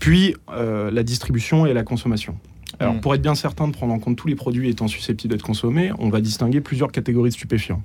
puis 0.00 0.34
la 0.48 1.02
distribution 1.04 1.66
et 1.66 1.72
la 1.72 1.84
consommation. 1.84 2.34
Alors, 2.80 2.94
Mm. 2.94 3.00
pour 3.00 3.14
être 3.14 3.22
bien 3.22 3.34
certain 3.34 3.68
de 3.68 3.72
prendre 3.72 3.94
en 3.94 3.98
compte 3.98 4.16
tous 4.16 4.28
les 4.28 4.34
produits 4.34 4.68
étant 4.68 4.88
susceptibles 4.88 5.32
d'être 5.32 5.42
consommés, 5.42 5.92
on 5.98 6.10
va 6.10 6.20
distinguer 6.20 6.60
plusieurs 6.60 6.92
catégories 6.92 7.30
de 7.30 7.34
stupéfiants. 7.34 7.82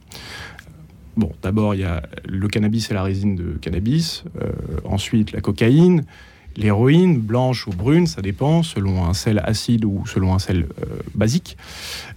Bon, 1.17 1.31
d'abord, 1.41 1.75
il 1.75 1.81
y 1.81 1.83
a 1.83 2.03
le 2.25 2.47
cannabis 2.47 2.89
et 2.89 2.93
la 2.93 3.03
résine 3.03 3.35
de 3.35 3.57
cannabis. 3.61 4.23
Euh, 4.41 4.49
ensuite, 4.85 5.33
la 5.33 5.41
cocaïne, 5.41 6.05
l'héroïne, 6.55 7.17
blanche 7.17 7.67
ou 7.67 7.71
brune, 7.71 8.07
ça 8.07 8.21
dépend, 8.21 8.63
selon 8.63 9.05
un 9.05 9.13
sel 9.13 9.41
acide 9.43 9.83
ou 9.83 10.05
selon 10.05 10.33
un 10.33 10.39
sel 10.39 10.67
euh, 10.81 10.99
basique. 11.13 11.57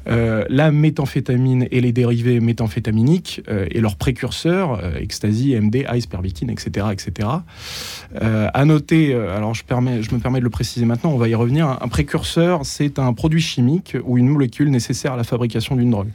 Euh, 0.06 0.44
la 0.48 0.70
méthamphétamine 0.70 1.66
et 1.72 1.80
les 1.80 1.90
dérivés 1.92 2.38
méthamphétaminiques 2.38 3.42
et 3.48 3.80
leurs 3.80 3.96
précurseurs, 3.96 4.80
ecstasy, 4.96 5.56
MD, 5.60 5.86
ice, 5.92 6.06
pervitine, 6.06 6.50
etc. 6.50 6.86
etc. 6.92 7.28
À 8.20 8.64
noter, 8.64 9.14
alors 9.14 9.54
je, 9.54 9.64
me 9.64 10.18
permets 10.18 10.38
de 10.38 10.44
le 10.44 10.50
préciser 10.50 10.84
maintenant, 10.84 11.10
on 11.10 11.18
va 11.18 11.28
y 11.28 11.34
revenir, 11.34 11.78
un 11.80 11.88
précurseur, 11.88 12.60
c'est 12.64 12.98
un 12.98 13.12
produit 13.12 13.40
chimique 13.40 13.96
ou 14.04 14.18
une 14.18 14.28
molécule 14.28 14.70
nécessaire 14.70 15.14
à 15.14 15.16
la 15.16 15.24
fabrication 15.24 15.74
d'une 15.74 15.90
drogue. 15.90 16.10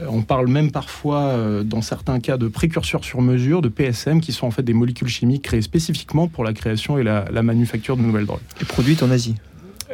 Euh, 0.00 0.06
On 0.08 0.22
parle 0.22 0.48
même 0.48 0.70
parfois, 0.70 1.20
euh, 1.20 1.62
dans 1.62 1.82
certains 1.82 2.20
cas, 2.20 2.36
de 2.36 2.48
précurseurs 2.48 3.04
sur 3.04 3.22
mesure, 3.22 3.62
de 3.62 3.68
PSM, 3.68 4.20
qui 4.20 4.32
sont 4.32 4.46
en 4.46 4.50
fait 4.50 4.62
des 4.62 4.74
molécules 4.74 5.08
chimiques 5.08 5.42
créées 5.42 5.62
spécifiquement 5.62 6.28
pour 6.28 6.44
la 6.44 6.52
création 6.52 6.98
et 6.98 7.02
la, 7.02 7.24
la 7.30 7.42
manufacture 7.42 7.96
de 7.96 8.02
nouvelles 8.02 8.26
drogues. 8.26 8.40
Et 8.60 8.64
produite 8.64 9.02
en 9.02 9.10
Asie 9.10 9.36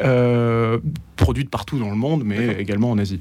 Euh, 0.02 0.78
produites 1.16 1.50
partout 1.50 1.78
dans 1.78 1.90
le 1.90 1.96
monde, 1.96 2.22
mais 2.24 2.56
également 2.58 2.90
en 2.90 2.98
Asie. 2.98 3.20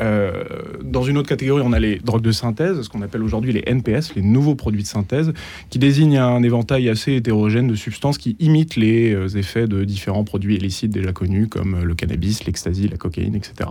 Euh, 0.00 0.44
dans 0.82 1.02
une 1.02 1.16
autre 1.16 1.28
catégorie, 1.28 1.62
on 1.64 1.72
a 1.72 1.78
les 1.78 1.96
drogues 1.96 2.22
de 2.22 2.32
synthèse, 2.32 2.82
ce 2.82 2.88
qu'on 2.88 3.00
appelle 3.00 3.22
aujourd'hui 3.22 3.52
les 3.52 3.62
NPS, 3.66 4.14
les 4.14 4.22
nouveaux 4.22 4.54
produits 4.54 4.82
de 4.82 4.88
synthèse, 4.88 5.32
qui 5.70 5.78
désignent 5.78 6.18
un 6.18 6.42
éventail 6.42 6.88
assez 6.90 7.14
hétérogène 7.14 7.68
de 7.68 7.74
substances 7.74 8.18
qui 8.18 8.36
imitent 8.38 8.76
les 8.76 9.38
effets 9.38 9.66
de 9.66 9.84
différents 9.84 10.24
produits 10.24 10.56
illicites 10.56 10.90
déjà 10.90 11.12
connus, 11.12 11.46
comme 11.46 11.82
le 11.84 11.94
cannabis, 11.94 12.44
l'ecstasy, 12.44 12.88
la 12.88 12.96
cocaïne, 12.96 13.34
etc. 13.34 13.70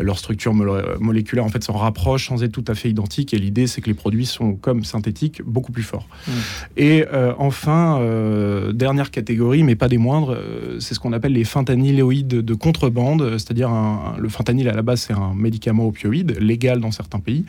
Leur 0.00 0.18
structure 0.18 0.54
moléculaire 1.00 1.44
en 1.44 1.48
fait 1.48 1.62
s'en 1.62 1.74
rapproche 1.74 2.28
sans 2.28 2.42
être 2.42 2.52
tout 2.52 2.64
à 2.68 2.74
fait 2.74 2.90
identique, 2.90 3.32
et 3.34 3.38
l'idée 3.38 3.66
c'est 3.66 3.80
que 3.80 3.86
les 3.86 3.94
produits 3.94 4.26
sont 4.26 4.54
comme 4.54 4.84
synthétiques 4.84 5.42
beaucoup 5.44 5.72
plus 5.72 5.82
forts. 5.82 6.06
Mm. 6.26 6.32
Et 6.76 7.04
euh, 7.12 7.32
enfin, 7.38 7.98
euh, 8.00 8.72
dernière 8.72 9.10
catégorie, 9.10 9.62
mais 9.62 9.76
pas 9.76 9.88
des 9.88 9.98
moindres, 9.98 10.36
euh, 10.36 10.78
c'est 10.80 10.94
ce 10.94 11.00
qu'on 11.00 11.12
appelle 11.12 11.32
les 11.32 11.44
fentanyloïdes 11.44 12.28
de 12.28 12.54
contrebande, 12.54 13.38
c'est-à-dire 13.38 13.70
le 14.18 14.28
fentanyl 14.28 14.68
à 14.68 14.72
la 14.72 14.82
base 14.82 15.02
c'est 15.02 15.12
un 15.12 15.34
médicament 15.34 15.86
opioïde 15.86 16.36
légal 16.40 16.80
dans 16.80 16.90
certains 16.90 17.20
pays, 17.20 17.44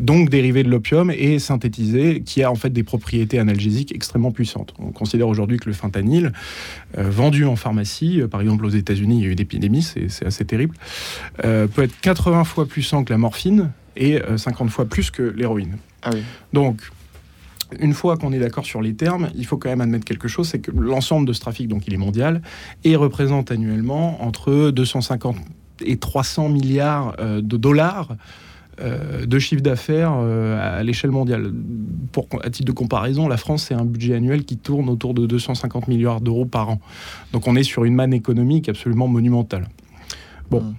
donc 0.00 0.30
dérivé 0.30 0.62
de 0.62 0.70
l'opium 0.70 1.10
et 1.10 1.38
synthétisé, 1.38 2.22
qui 2.24 2.42
a 2.42 2.50
en 2.50 2.54
fait 2.54 2.70
des 2.70 2.82
propriétés 2.82 3.38
analgésiques 3.38 3.94
extrêmement 3.94 4.30
puissantes. 4.30 4.74
On 4.78 4.90
considère 4.90 5.28
aujourd'hui 5.28 5.58
que 5.58 5.66
le 5.66 5.74
fentanyl, 5.74 6.32
vendu 6.96 7.44
en 7.44 7.56
pharmacie, 7.56 8.22
par 8.30 8.40
exemple 8.40 8.64
aux 8.66 8.70
États-Unis, 8.70 9.18
il 9.18 9.22
y 9.22 9.26
a 9.26 9.28
eu 9.28 9.32
une 9.32 9.40
épidémie, 9.40 9.82
c'est 9.82 10.08
c'est 10.08 10.26
assez 10.26 10.44
terrible, 10.44 10.74
euh, 11.44 11.66
peut 11.66 11.82
être 11.82 11.98
80 12.00 12.44
fois 12.44 12.64
plus 12.64 12.78
puissant 12.78 13.02
que 13.02 13.12
la 13.12 13.18
morphine 13.18 13.72
et 13.96 14.22
euh, 14.22 14.38
50 14.38 14.70
fois 14.70 14.84
plus 14.84 15.10
que 15.10 15.22
l'héroïne. 15.22 15.78
Ah 16.02 16.10
oui. 16.12 16.22
Donc, 16.52 16.80
une 17.80 17.92
fois 17.92 18.16
qu'on 18.16 18.32
est 18.32 18.38
d'accord 18.38 18.64
sur 18.64 18.80
les 18.80 18.94
termes, 18.94 19.30
il 19.34 19.44
faut 19.46 19.56
quand 19.56 19.68
même 19.68 19.80
admettre 19.80 20.04
quelque 20.04 20.28
chose, 20.28 20.48
c'est 20.48 20.60
que 20.60 20.70
l'ensemble 20.70 21.26
de 21.26 21.32
ce 21.32 21.40
trafic, 21.40 21.68
donc 21.68 21.86
il 21.86 21.94
est 21.94 21.98
mondial, 21.98 22.40
et 22.84 22.96
représente 22.96 23.50
annuellement 23.50 24.22
entre 24.24 24.70
250 24.70 25.36
et 25.84 25.96
300 25.96 26.48
milliards 26.48 27.14
euh, 27.18 27.40
de 27.40 27.56
dollars 27.56 28.16
euh, 28.80 29.26
de 29.26 29.38
chiffre 29.40 29.62
d'affaires 29.62 30.14
euh, 30.14 30.78
à 30.78 30.84
l'échelle 30.84 31.10
mondiale. 31.10 31.52
Pour, 32.12 32.28
à 32.44 32.50
titre 32.50 32.66
de 32.66 32.72
comparaison, 32.72 33.26
la 33.26 33.36
France, 33.36 33.64
c'est 33.64 33.74
un 33.74 33.84
budget 33.84 34.14
annuel 34.14 34.44
qui 34.44 34.56
tourne 34.56 34.88
autour 34.88 35.14
de 35.14 35.26
250 35.26 35.88
milliards 35.88 36.20
d'euros 36.20 36.44
par 36.44 36.70
an. 36.70 36.80
Donc 37.32 37.48
on 37.48 37.56
est 37.56 37.64
sur 37.64 37.84
une 37.84 37.94
manne 37.94 38.14
économique 38.14 38.68
absolument 38.68 39.08
monumentale. 39.08 39.68
Bon. 40.50 40.60
Mm. 40.60 40.74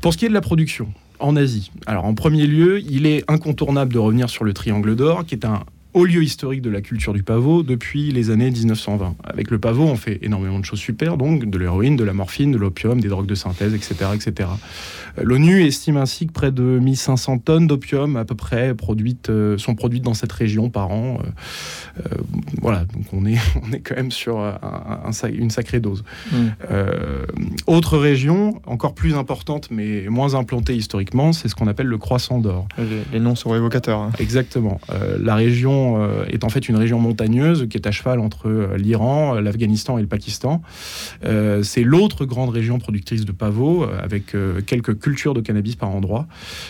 Pour 0.00 0.12
ce 0.12 0.18
qui 0.18 0.26
est 0.26 0.28
de 0.28 0.34
la 0.34 0.40
production, 0.40 0.92
en 1.18 1.36
Asie, 1.36 1.72
alors 1.86 2.04
en 2.04 2.14
premier 2.14 2.46
lieu, 2.46 2.80
il 2.80 3.06
est 3.06 3.24
incontournable 3.28 3.92
de 3.92 3.98
revenir 3.98 4.28
sur 4.28 4.44
le 4.44 4.52
Triangle 4.52 4.94
d'Or, 4.94 5.24
qui 5.24 5.34
est 5.34 5.44
un 5.44 5.64
haut 5.96 6.04
lieu 6.04 6.22
historique 6.22 6.60
de 6.60 6.68
la 6.68 6.82
culture 6.82 7.14
du 7.14 7.22
pavot 7.22 7.62
depuis 7.62 8.12
les 8.12 8.28
années 8.30 8.50
1920. 8.50 9.16
Avec 9.24 9.50
le 9.50 9.58
pavot, 9.58 9.84
on 9.84 9.96
fait 9.96 10.18
énormément 10.22 10.58
de 10.58 10.64
choses 10.64 10.78
super, 10.78 11.16
donc 11.16 11.48
de 11.48 11.58
l'héroïne, 11.58 11.96
de 11.96 12.04
la 12.04 12.12
morphine, 12.12 12.52
de 12.52 12.58
l'opium, 12.58 13.00
des 13.00 13.08
drogues 13.08 13.26
de 13.26 13.34
synthèse, 13.34 13.72
etc. 13.72 13.94
etc. 14.14 14.50
Euh, 15.18 15.22
L'ONU 15.24 15.64
estime 15.64 15.96
ainsi 15.96 16.26
que 16.26 16.32
près 16.32 16.52
de 16.52 16.62
1500 16.62 17.38
tonnes 17.38 17.66
d'opium 17.66 18.16
à 18.16 18.26
peu 18.26 18.34
près 18.34 18.74
produites, 18.74 19.30
euh, 19.30 19.56
sont 19.56 19.74
produites 19.74 20.02
dans 20.04 20.12
cette 20.12 20.32
région 20.32 20.68
par 20.68 20.90
an. 20.90 21.18
Euh, 21.98 22.02
voilà, 22.60 22.80
donc 22.84 23.04
on 23.14 23.24
est, 23.24 23.38
on 23.66 23.72
est 23.72 23.80
quand 23.80 23.96
même 23.96 24.10
sur 24.10 24.38
un- 24.40 24.58
un- 24.62 25.28
une 25.30 25.50
sacrée 25.50 25.80
dose. 25.80 26.04
Mm. 26.30 26.36
Euh, 26.70 27.24
autre 27.66 27.96
région, 27.96 28.60
encore 28.66 28.94
plus 28.94 29.14
importante 29.14 29.68
mais 29.70 30.04
moins 30.10 30.34
implantée 30.34 30.74
historiquement, 30.76 31.32
c'est 31.32 31.48
ce 31.48 31.54
qu'on 31.54 31.68
appelle 31.68 31.86
le 31.86 31.98
croissant 31.98 32.38
d'or. 32.38 32.68
Les, 32.76 32.84
les 33.14 33.20
noms 33.20 33.34
sont 33.34 33.54
évocateurs. 33.54 34.00
hein. 34.00 34.10
Exactement. 34.18 34.78
Euh, 34.90 35.16
la 35.22 35.34
région 35.36 35.85
région 35.86 36.02
euh, 36.02 36.24
est 36.28 36.44
en 36.44 36.48
fait 36.48 36.68
une 36.68 36.76
région 36.76 36.98
montagneuse 36.98 37.66
qui 37.68 37.76
est 37.76 37.86
à 37.86 37.90
cheval 37.90 38.20
entre 38.20 38.48
euh, 38.48 38.76
l'Iran, 38.76 39.34
l'Afghanistan 39.34 39.98
et 39.98 40.02
le 40.02 40.06
Pakistan. 40.06 40.62
Euh, 41.24 41.62
c'est 41.62 41.82
l'autre 41.82 42.24
grande 42.24 42.50
région 42.50 42.78
productrice 42.78 43.24
de 43.24 43.32
pavots, 43.32 43.84
euh, 43.84 43.98
avec 44.02 44.34
euh, 44.34 44.60
quelques 44.60 44.98
cultures 44.98 45.34
de 45.34 45.40
cannabis 45.40 45.76
par 45.76 45.90
endroit. 45.90 46.26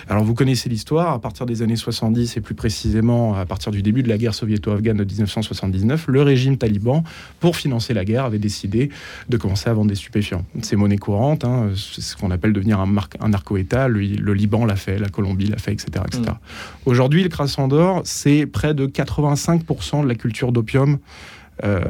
Alors 0.09 0.25
vous 0.25 0.35
connaissez 0.35 0.69
l'histoire, 0.69 1.13
à 1.13 1.21
partir 1.21 1.47
des 1.47 1.63
années 1.63 1.77
70 1.77 2.37
et 2.37 2.41
plus 2.41 2.55
précisément 2.55 3.35
à 3.35 3.45
partir 3.47 3.73
du 3.73 3.83
début 3.83 4.03
de 4.03 4.09
la 4.09 4.19
guerre 4.19 4.35
soviéto-afghane 4.35 4.97
de 4.97 5.05
1979, 5.05 6.07
le 6.09 6.23
régime 6.23 6.57
taliban, 6.57 7.05
pour 7.41 7.57
financer 7.57 7.95
la 7.95 8.05
guerre, 8.05 8.25
avait 8.25 8.39
décidé 8.39 8.91
de 9.29 9.37
commencer 9.37 9.69
à 9.69 9.73
vendre 9.73 9.89
des 9.89 9.95
stupéfiants. 9.95 10.45
C'est 10.63 10.77
monnaie 10.77 10.99
courante, 10.99 11.45
hein, 11.45 11.71
c'est 11.75 12.01
ce 12.01 12.17
qu'on 12.17 12.31
appelle 12.31 12.53
devenir 12.53 12.81
un, 12.81 12.95
un 13.21 13.29
narco-État. 13.29 13.89
Le, 13.89 14.01
le 14.01 14.35
Liban 14.35 14.65
l'a 14.65 14.77
fait, 14.77 14.99
la 14.99 15.09
Colombie 15.09 15.47
l'a 15.47 15.59
fait, 15.59 15.73
etc. 15.73 16.05
etc. 16.07 16.23
Mm. 16.23 16.87
Aujourd'hui, 16.87 17.23
le 17.23 17.29
Krasnodar, 17.29 18.03
c'est 18.05 18.47
près 18.47 18.75
de 18.75 18.87
85% 18.97 20.03
de 20.03 20.09
la 20.09 20.15
culture 20.15 20.53
d'opium 20.53 20.99
euh, 21.65 21.81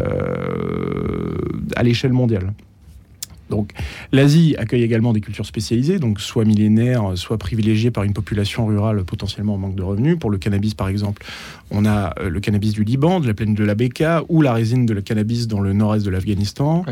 à 1.74 1.82
l'échelle 1.82 2.12
mondiale. 2.12 2.52
Donc, 3.50 3.72
l'Asie 4.12 4.56
accueille 4.58 4.82
également 4.82 5.12
des 5.12 5.20
cultures 5.20 5.46
spécialisées, 5.46 5.98
donc 5.98 6.20
soit 6.20 6.44
millénaires, 6.44 7.12
soit 7.14 7.38
privilégiées 7.38 7.92
par 7.92 8.02
une 8.02 8.12
population 8.12 8.66
rurale 8.66 9.04
potentiellement 9.04 9.54
en 9.54 9.58
manque 9.58 9.76
de 9.76 9.82
revenus. 9.82 10.18
Pour 10.18 10.30
le 10.30 10.38
cannabis, 10.38 10.74
par 10.74 10.88
exemple, 10.88 11.24
on 11.70 11.84
a 11.84 12.12
euh, 12.18 12.28
le 12.28 12.40
cannabis 12.40 12.72
du 12.72 12.82
Liban, 12.82 13.20
de 13.20 13.26
la 13.26 13.34
plaine 13.34 13.54
de 13.54 13.64
la 13.64 13.74
Beka, 13.74 14.24
ou 14.28 14.42
la 14.42 14.52
résine 14.52 14.84
de 14.84 14.94
la 14.94 15.02
cannabis 15.02 15.46
dans 15.46 15.60
le 15.60 15.72
nord-est 15.72 16.04
de 16.04 16.10
l'Afghanistan. 16.10 16.84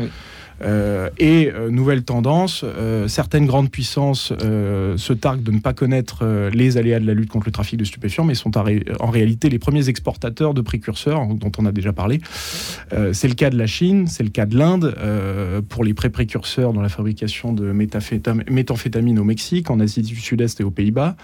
Euh, 0.61 1.09
et 1.17 1.51
euh, 1.53 1.69
nouvelle 1.69 2.03
tendance, 2.03 2.63
euh, 2.63 3.07
certaines 3.07 3.45
grandes 3.45 3.69
puissances 3.69 4.31
se 4.31 5.13
targuent 5.13 5.43
de 5.43 5.51
ne 5.51 5.59
pas 5.59 5.73
connaître 5.73 6.25
les 6.53 6.77
aléas 6.77 6.99
de 6.99 7.05
la 7.05 7.13
lutte 7.13 7.29
contre 7.29 7.47
le 7.47 7.51
trafic 7.51 7.77
de 7.77 7.83
stupéfiants, 7.83 8.23
mais 8.23 8.35
sont 8.35 8.57
en, 8.57 8.63
ré- 8.63 8.85
en 8.99 9.09
réalité 9.09 9.49
les 9.49 9.59
premiers 9.59 9.89
exportateurs 9.89 10.53
de 10.53 10.61
précurseurs 10.61 11.19
hein, 11.21 11.35
dont 11.39 11.51
on 11.57 11.65
a 11.65 11.71
déjà 11.71 11.93
parlé. 11.93 12.21
C'est 13.11 13.27
le 13.27 13.33
cas 13.33 13.49
de 13.49 13.57
la 13.57 13.67
Chine, 13.67 14.07
c'est 14.07 14.23
le 14.23 14.29
cas 14.29 14.45
de 14.45 14.57
l'Inde 14.57 14.95
pour 15.69 15.83
les 15.83 15.93
pré-précurseurs 15.93 16.73
dans 16.73 16.81
la 16.81 16.89
fabrication 16.89 17.51
de 17.53 17.71
méthamphétam- 17.71 18.49
méthamphétamine 18.49 19.19
au 19.19 19.23
Mexique, 19.23 19.69
en 19.69 19.79
Asie 19.79 20.01
du 20.01 20.15
Sud-Est 20.15 20.61
et 20.61 20.63
aux 20.63 20.71
Pays-Bas. 20.71 21.15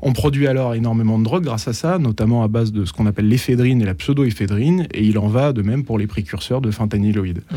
On 0.00 0.12
produit 0.12 0.46
alors 0.46 0.74
énormément 0.74 1.18
de 1.18 1.24
drogue 1.24 1.44
grâce 1.44 1.68
à 1.68 1.72
ça, 1.72 1.98
notamment 1.98 2.42
à 2.42 2.48
base 2.48 2.72
de 2.72 2.84
ce 2.84 2.92
qu'on 2.92 3.06
appelle 3.06 3.28
l'éphédrine 3.28 3.80
et 3.80 3.86
la 3.86 3.94
pseudoéphédrine, 3.94 4.86
et 4.92 5.04
il 5.04 5.18
en 5.18 5.28
va 5.28 5.52
de 5.52 5.62
même 5.62 5.84
pour 5.84 5.98
les 5.98 6.06
précurseurs 6.06 6.60
de 6.60 6.70
fentanyloïdes. 6.70 7.42
Mm. 7.50 7.56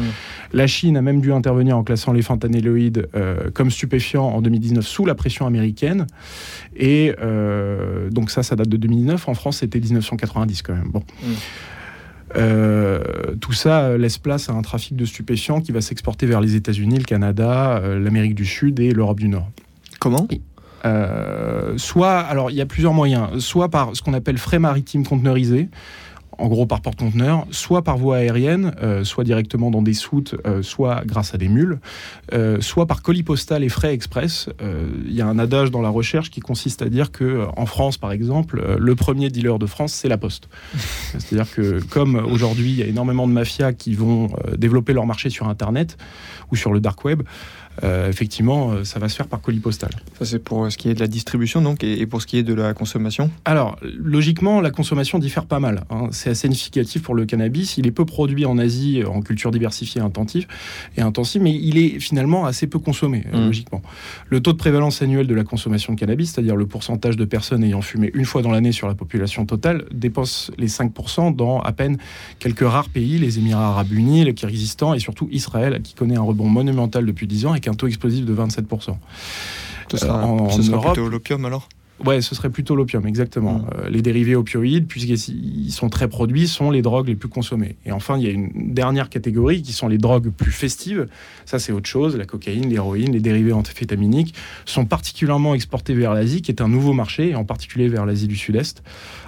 La 0.53 0.67
Chine 0.67 0.97
a 0.97 1.01
même 1.09 1.21
dû 1.21 1.33
intervenir 1.33 1.77
en 1.77 1.83
classant 1.83 2.13
les 2.13 2.21
fentanyloïdes 2.21 3.09
euh, 3.15 3.49
comme 3.51 3.71
stupéfiants 3.71 4.27
en 4.27 4.41
2019 4.41 4.85
sous 4.85 5.05
la 5.05 5.15
pression 5.15 5.45
américaine. 5.45 6.07
Et 6.75 7.13
euh, 7.21 8.09
donc 8.09 8.31
ça, 8.31 8.43
ça 8.43 8.55
date 8.55 8.69
de 8.69 8.77
2019. 8.77 9.27
En 9.27 9.33
France, 9.33 9.57
c'était 9.57 9.79
1990 9.79 10.61
quand 10.61 10.73
même. 10.73 10.89
Bon. 10.91 11.03
Mm. 11.21 11.27
Euh, 12.35 12.99
tout 13.41 13.53
ça 13.53 13.97
laisse 13.97 14.19
place 14.19 14.49
à 14.49 14.53
un 14.53 14.61
trafic 14.61 14.95
de 14.95 15.05
stupéfiants 15.05 15.61
qui 15.61 15.71
va 15.71 15.81
s'exporter 15.81 16.27
vers 16.27 16.41
les 16.41 16.55
États-Unis, 16.55 16.99
le 16.99 17.03
Canada, 17.03 17.81
l'Amérique 17.83 18.35
du 18.35 18.45
Sud 18.45 18.79
et 18.79 18.91
l'Europe 18.91 19.19
du 19.19 19.29
Nord. 19.29 19.49
Comment? 19.99 20.27
Soit, 21.77 22.19
alors 22.19 22.51
il 22.51 22.57
y 22.57 22.61
a 22.61 22.65
plusieurs 22.65 22.93
moyens, 22.93 23.39
soit 23.39 23.69
par 23.69 23.95
ce 23.95 24.03
qu'on 24.03 24.13
appelle 24.13 24.37
frais 24.37 24.59
maritimes 24.59 25.05
conteneurisés, 25.05 25.69
en 26.37 26.47
gros 26.47 26.65
par 26.65 26.81
porte-conteneur, 26.81 27.45
soit 27.51 27.83
par 27.83 27.97
voie 27.97 28.17
aérienne, 28.17 28.73
euh, 28.81 29.03
soit 29.03 29.23
directement 29.23 29.71
dans 29.71 29.81
des 29.81 29.93
soutes, 29.93 30.35
euh, 30.45 30.61
soit 30.61 31.03
grâce 31.05 31.33
à 31.33 31.37
des 31.37 31.49
mules, 31.49 31.79
euh, 32.33 32.61
soit 32.61 32.85
par 32.85 33.01
colis 33.01 33.23
postal 33.23 33.63
et 33.63 33.69
frais 33.69 33.93
express. 33.93 34.49
Il 35.05 35.13
y 35.13 35.21
a 35.21 35.27
un 35.27 35.39
adage 35.39 35.71
dans 35.71 35.81
la 35.81 35.89
recherche 35.89 36.29
qui 36.29 36.39
consiste 36.39 36.81
à 36.81 36.89
dire 36.89 37.11
que 37.11 37.45
en 37.57 37.65
France, 37.65 37.97
par 37.97 38.11
exemple, 38.11 38.77
le 38.77 38.95
premier 38.95 39.29
dealer 39.29 39.59
de 39.59 39.65
France, 39.65 39.93
c'est 39.93 40.07
la 40.07 40.17
Poste. 40.17 40.49
C'est-à-dire 41.17 41.51
que 41.53 41.81
comme 41.89 42.15
aujourd'hui, 42.15 42.71
il 42.71 42.77
y 42.77 42.83
a 42.83 42.85
énormément 42.85 43.27
de 43.27 43.33
mafias 43.33 43.73
qui 43.73 43.93
vont 43.93 44.29
développer 44.57 44.93
leur 44.93 45.05
marché 45.05 45.29
sur 45.29 45.47
Internet 45.47 45.97
ou 46.51 46.55
sur 46.55 46.73
le 46.73 46.79
dark 46.79 47.03
web, 47.05 47.23
euh, 47.83 48.09
effectivement, 48.09 48.71
euh, 48.71 48.83
ça 48.83 48.99
va 48.99 49.09
se 49.09 49.15
faire 49.15 49.27
par 49.27 49.41
colis 49.41 49.59
postal. 49.59 49.91
Ça, 50.17 50.25
c'est 50.25 50.39
pour 50.39 50.65
euh, 50.65 50.69
ce 50.69 50.77
qui 50.77 50.89
est 50.89 50.93
de 50.93 50.99
la 50.99 51.07
distribution, 51.07 51.61
donc, 51.61 51.83
et, 51.83 51.99
et 52.01 52.05
pour 52.05 52.21
ce 52.21 52.27
qui 52.27 52.37
est 52.37 52.43
de 52.43 52.53
la 52.53 52.73
consommation? 52.73 53.29
Alors, 53.45 53.77
logiquement, 53.97 54.61
la 54.61 54.71
consommation 54.71 55.19
diffère 55.19 55.45
pas 55.45 55.59
mal. 55.59 55.83
hein. 55.89 56.07
C'est 56.11 56.29
assez 56.31 56.41
significatif 56.47 57.01
pour 57.03 57.15
le 57.15 57.25
cannabis. 57.25 57.77
Il 57.77 57.87
est 57.87 57.91
peu 57.91 58.05
produit 58.05 58.45
en 58.45 58.57
Asie, 58.57 59.03
en 59.05 59.21
culture 59.21 59.51
diversifiée 59.51 60.01
intensive 60.01 60.47
et 60.97 61.01
intensive, 61.01 61.41
mais 61.41 61.53
il 61.53 61.77
est 61.77 61.99
finalement 61.99 62.45
assez 62.45 62.67
peu 62.67 62.79
consommé, 62.79 63.23
euh, 63.33 63.39
Mm. 63.39 63.45
logiquement. 63.45 63.81
Le 64.29 64.39
taux 64.41 64.51
de 64.53 64.57
prévalence 64.57 65.01
annuel 65.01 65.27
de 65.27 65.35
la 65.35 65.43
consommation 65.43 65.93
de 65.93 65.99
cannabis, 65.99 66.31
c'est-à-dire 66.31 66.55
le 66.55 66.65
pourcentage 66.65 67.15
de 67.17 67.25
personnes 67.25 67.63
ayant 67.63 67.81
fumé 67.81 68.11
une 68.13 68.25
fois 68.25 68.41
dans 68.41 68.51
l'année 68.51 68.71
sur 68.71 68.87
la 68.87 68.95
population 68.95 69.45
totale, 69.45 69.85
dépasse 69.93 70.51
les 70.57 70.67
5% 70.67 71.35
dans 71.35 71.59
à 71.61 71.71
peine 71.71 71.97
quelques 72.39 72.59
rares 72.67 72.89
pays, 72.89 73.17
les 73.17 73.37
Émirats 73.39 73.67
arabes 73.69 73.91
unis, 73.91 74.25
le 74.25 74.31
Kyrgyzstan 74.33 74.93
et 74.93 74.99
surtout 74.99 75.27
Israël, 75.31 75.81
qui 75.83 75.93
connaît 75.93 76.17
un 76.17 76.21
rebond 76.21 76.49
monumental 76.49 77.05
depuis 77.05 77.27
10 77.27 77.45
ans 77.45 77.51
avec 77.51 77.67
un 77.69 77.73
taux 77.73 77.87
explosif 77.87 78.25
de 78.25 78.33
27%. 78.33 78.97
Ce 79.91 79.97
sera, 79.97 80.19
Euh, 80.19 80.23
en- 80.23 80.49
ce 80.49 80.59
en 80.59 80.63
sera 80.63 80.77
Europe- 80.77 80.93
plutôt 80.93 81.09
l'opium 81.09 81.45
alors? 81.45 81.69
Ouais, 82.05 82.21
ce 82.21 82.33
serait 82.33 82.49
plutôt 82.49 82.75
l'opium, 82.75 83.05
exactement. 83.05 83.59
Mm. 83.59 83.65
Euh, 83.75 83.89
les 83.89 84.01
dérivés 84.01 84.35
opioïdes, 84.35 84.87
puisqu'ils 84.87 85.71
sont 85.71 85.89
très 85.89 86.07
produits, 86.07 86.47
sont 86.47 86.71
les 86.71 86.81
drogues 86.81 87.07
les 87.07 87.15
plus 87.15 87.29
consommées. 87.29 87.75
Et 87.85 87.91
enfin, 87.91 88.17
il 88.17 88.23
y 88.23 88.27
a 88.27 88.31
une 88.31 88.73
dernière 88.73 89.09
catégorie 89.09 89.61
qui 89.61 89.73
sont 89.73 89.87
les 89.87 89.97
drogues 89.97 90.29
plus 90.29 90.51
festives. 90.51 91.07
Ça, 91.45 91.59
c'est 91.59 91.71
autre 91.71 91.89
chose. 91.89 92.15
La 92.15 92.25
cocaïne, 92.25 92.69
l'héroïne, 92.69 93.11
les 93.11 93.19
dérivés 93.19 93.51
amphétaminiques 93.51 94.33
sont 94.65 94.85
particulièrement 94.85 95.55
exportés 95.55 95.93
vers 95.93 96.13
l'Asie, 96.13 96.41
qui 96.41 96.51
est 96.51 96.61
un 96.61 96.69
nouveau 96.69 96.93
marché, 96.93 97.29
et 97.29 97.35
en 97.35 97.43
particulier 97.43 97.89
vers 97.89 98.05
l'Asie 98.05 98.27
du 98.27 98.37
Sud-Est, 98.37 98.81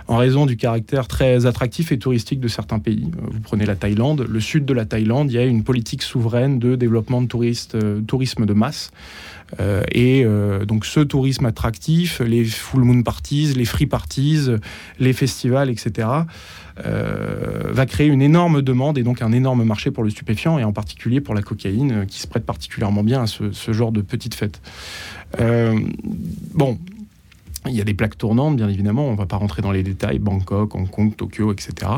en 0.08 0.18
raison 0.18 0.46
du 0.46 0.58
caractère 0.58 1.08
très 1.08 1.46
attractif 1.46 1.92
et 1.92 2.00
touristique 2.00 2.40
de 2.40 2.48
certains 2.48 2.80
pays. 2.80 3.08
Euh, 3.18 3.28
Vous 3.32 3.40
prenez 3.42 3.66
la 3.66 3.76
Thaïlande. 3.76 4.26
Le 4.30 4.40
sud 4.40 4.66
de 4.66 4.74
la 4.74 4.86
Thaïlande, 4.86 5.32
il 5.32 5.36
y 5.36 5.40
a 5.40 5.46
une 5.46 5.64
politique 5.64 6.04
souveraine 6.04 6.60
de 6.60 6.76
développement 6.76 7.22
de 7.22 7.28
touristes, 7.28 7.76
euh, 7.76 8.02
tourisme 8.02 8.46
de 8.46 8.54
masse. 8.54 8.92
Euh, 9.60 9.84
et 9.92 10.24
euh, 10.26 10.66
donc 10.66 10.86
ce 10.86 11.00
tourisme 11.00 11.46
attractif, 11.46 12.20
les 12.20 12.46
full 12.46 12.84
moon 12.84 13.04
parties, 13.04 13.54
les 13.56 13.66
free 13.66 13.86
parties, 13.86 14.48
les 15.00 15.14
festivals, 15.14 15.70
etc., 15.70 16.08
euh, 16.86 17.64
va 17.72 17.86
créer 17.86 18.08
une 18.08 18.22
énorme 18.22 18.62
demande 18.62 18.98
et 18.98 19.04
donc 19.04 19.22
un 19.22 19.34
énorme 19.34 19.64
marché 19.64 19.92
pour 19.92 20.04
le 20.04 20.10
stupéfiant 20.10 20.58
et 20.58 20.64
en 20.64 20.72
particulier 20.72 21.20
pour 21.20 21.36
la 21.36 21.42
cocaïne 21.42 22.06
qui 22.08 22.20
se 22.20 22.28
prête 22.28 22.46
particulièrement 22.46 23.04
bien 23.04 23.24
à 23.24 23.28
ce, 23.28 23.52
ce 23.52 23.74
genre 23.74 23.92
de 23.92 24.02
petites 24.02 24.36
fêtes. 24.36 24.62
Bon. 26.54 26.78
Il 27.68 27.76
y 27.76 27.82
a 27.82 27.84
des 27.84 27.94
plaques 27.94 28.18
tournantes, 28.18 28.56
bien 28.56 28.70
évidemment, 28.70 29.08
on 29.08 29.12
ne 29.12 29.18
va 29.18 29.28
pas 29.28 29.38
rentrer 29.38 29.62
dans 29.62 29.72
les 29.72 29.84
détails, 29.84 30.18
Bangkok, 30.18 30.74
Hong 30.74 30.90
Kong, 30.90 31.16
Tokyo, 31.16 31.52
etc. 31.52 31.92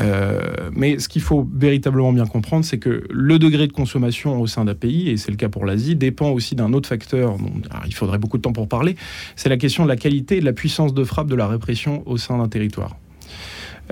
Euh, 0.00 0.70
mais 0.72 1.00
ce 1.00 1.08
qu'il 1.08 1.22
faut 1.22 1.48
véritablement 1.52 2.12
bien 2.12 2.26
comprendre, 2.26 2.64
c'est 2.64 2.78
que 2.78 3.04
le 3.10 3.38
degré 3.40 3.66
de 3.66 3.72
consommation 3.72 4.40
au 4.40 4.46
sein 4.46 4.64
d'un 4.64 4.74
pays, 4.74 5.10
et 5.10 5.16
c'est 5.16 5.32
le 5.32 5.36
cas 5.36 5.48
pour 5.48 5.64
l'Asie, 5.64 5.96
dépend 5.96 6.30
aussi 6.30 6.54
d'un 6.54 6.72
autre 6.72 6.88
facteur 6.88 7.36
dont 7.36 7.52
il 7.86 7.94
faudrait 7.94 8.18
beaucoup 8.18 8.36
de 8.36 8.42
temps 8.42 8.52
pour 8.52 8.68
parler, 8.68 8.94
c'est 9.34 9.48
la 9.48 9.56
question 9.56 9.82
de 9.82 9.88
la 9.88 9.96
qualité 9.96 10.36
et 10.36 10.40
de 10.40 10.44
la 10.44 10.52
puissance 10.52 10.94
de 10.94 11.02
frappe 11.02 11.28
de 11.28 11.36
la 11.36 11.48
répression 11.48 12.04
au 12.06 12.16
sein 12.16 12.38
d'un 12.38 12.48
territoire. 12.48 12.96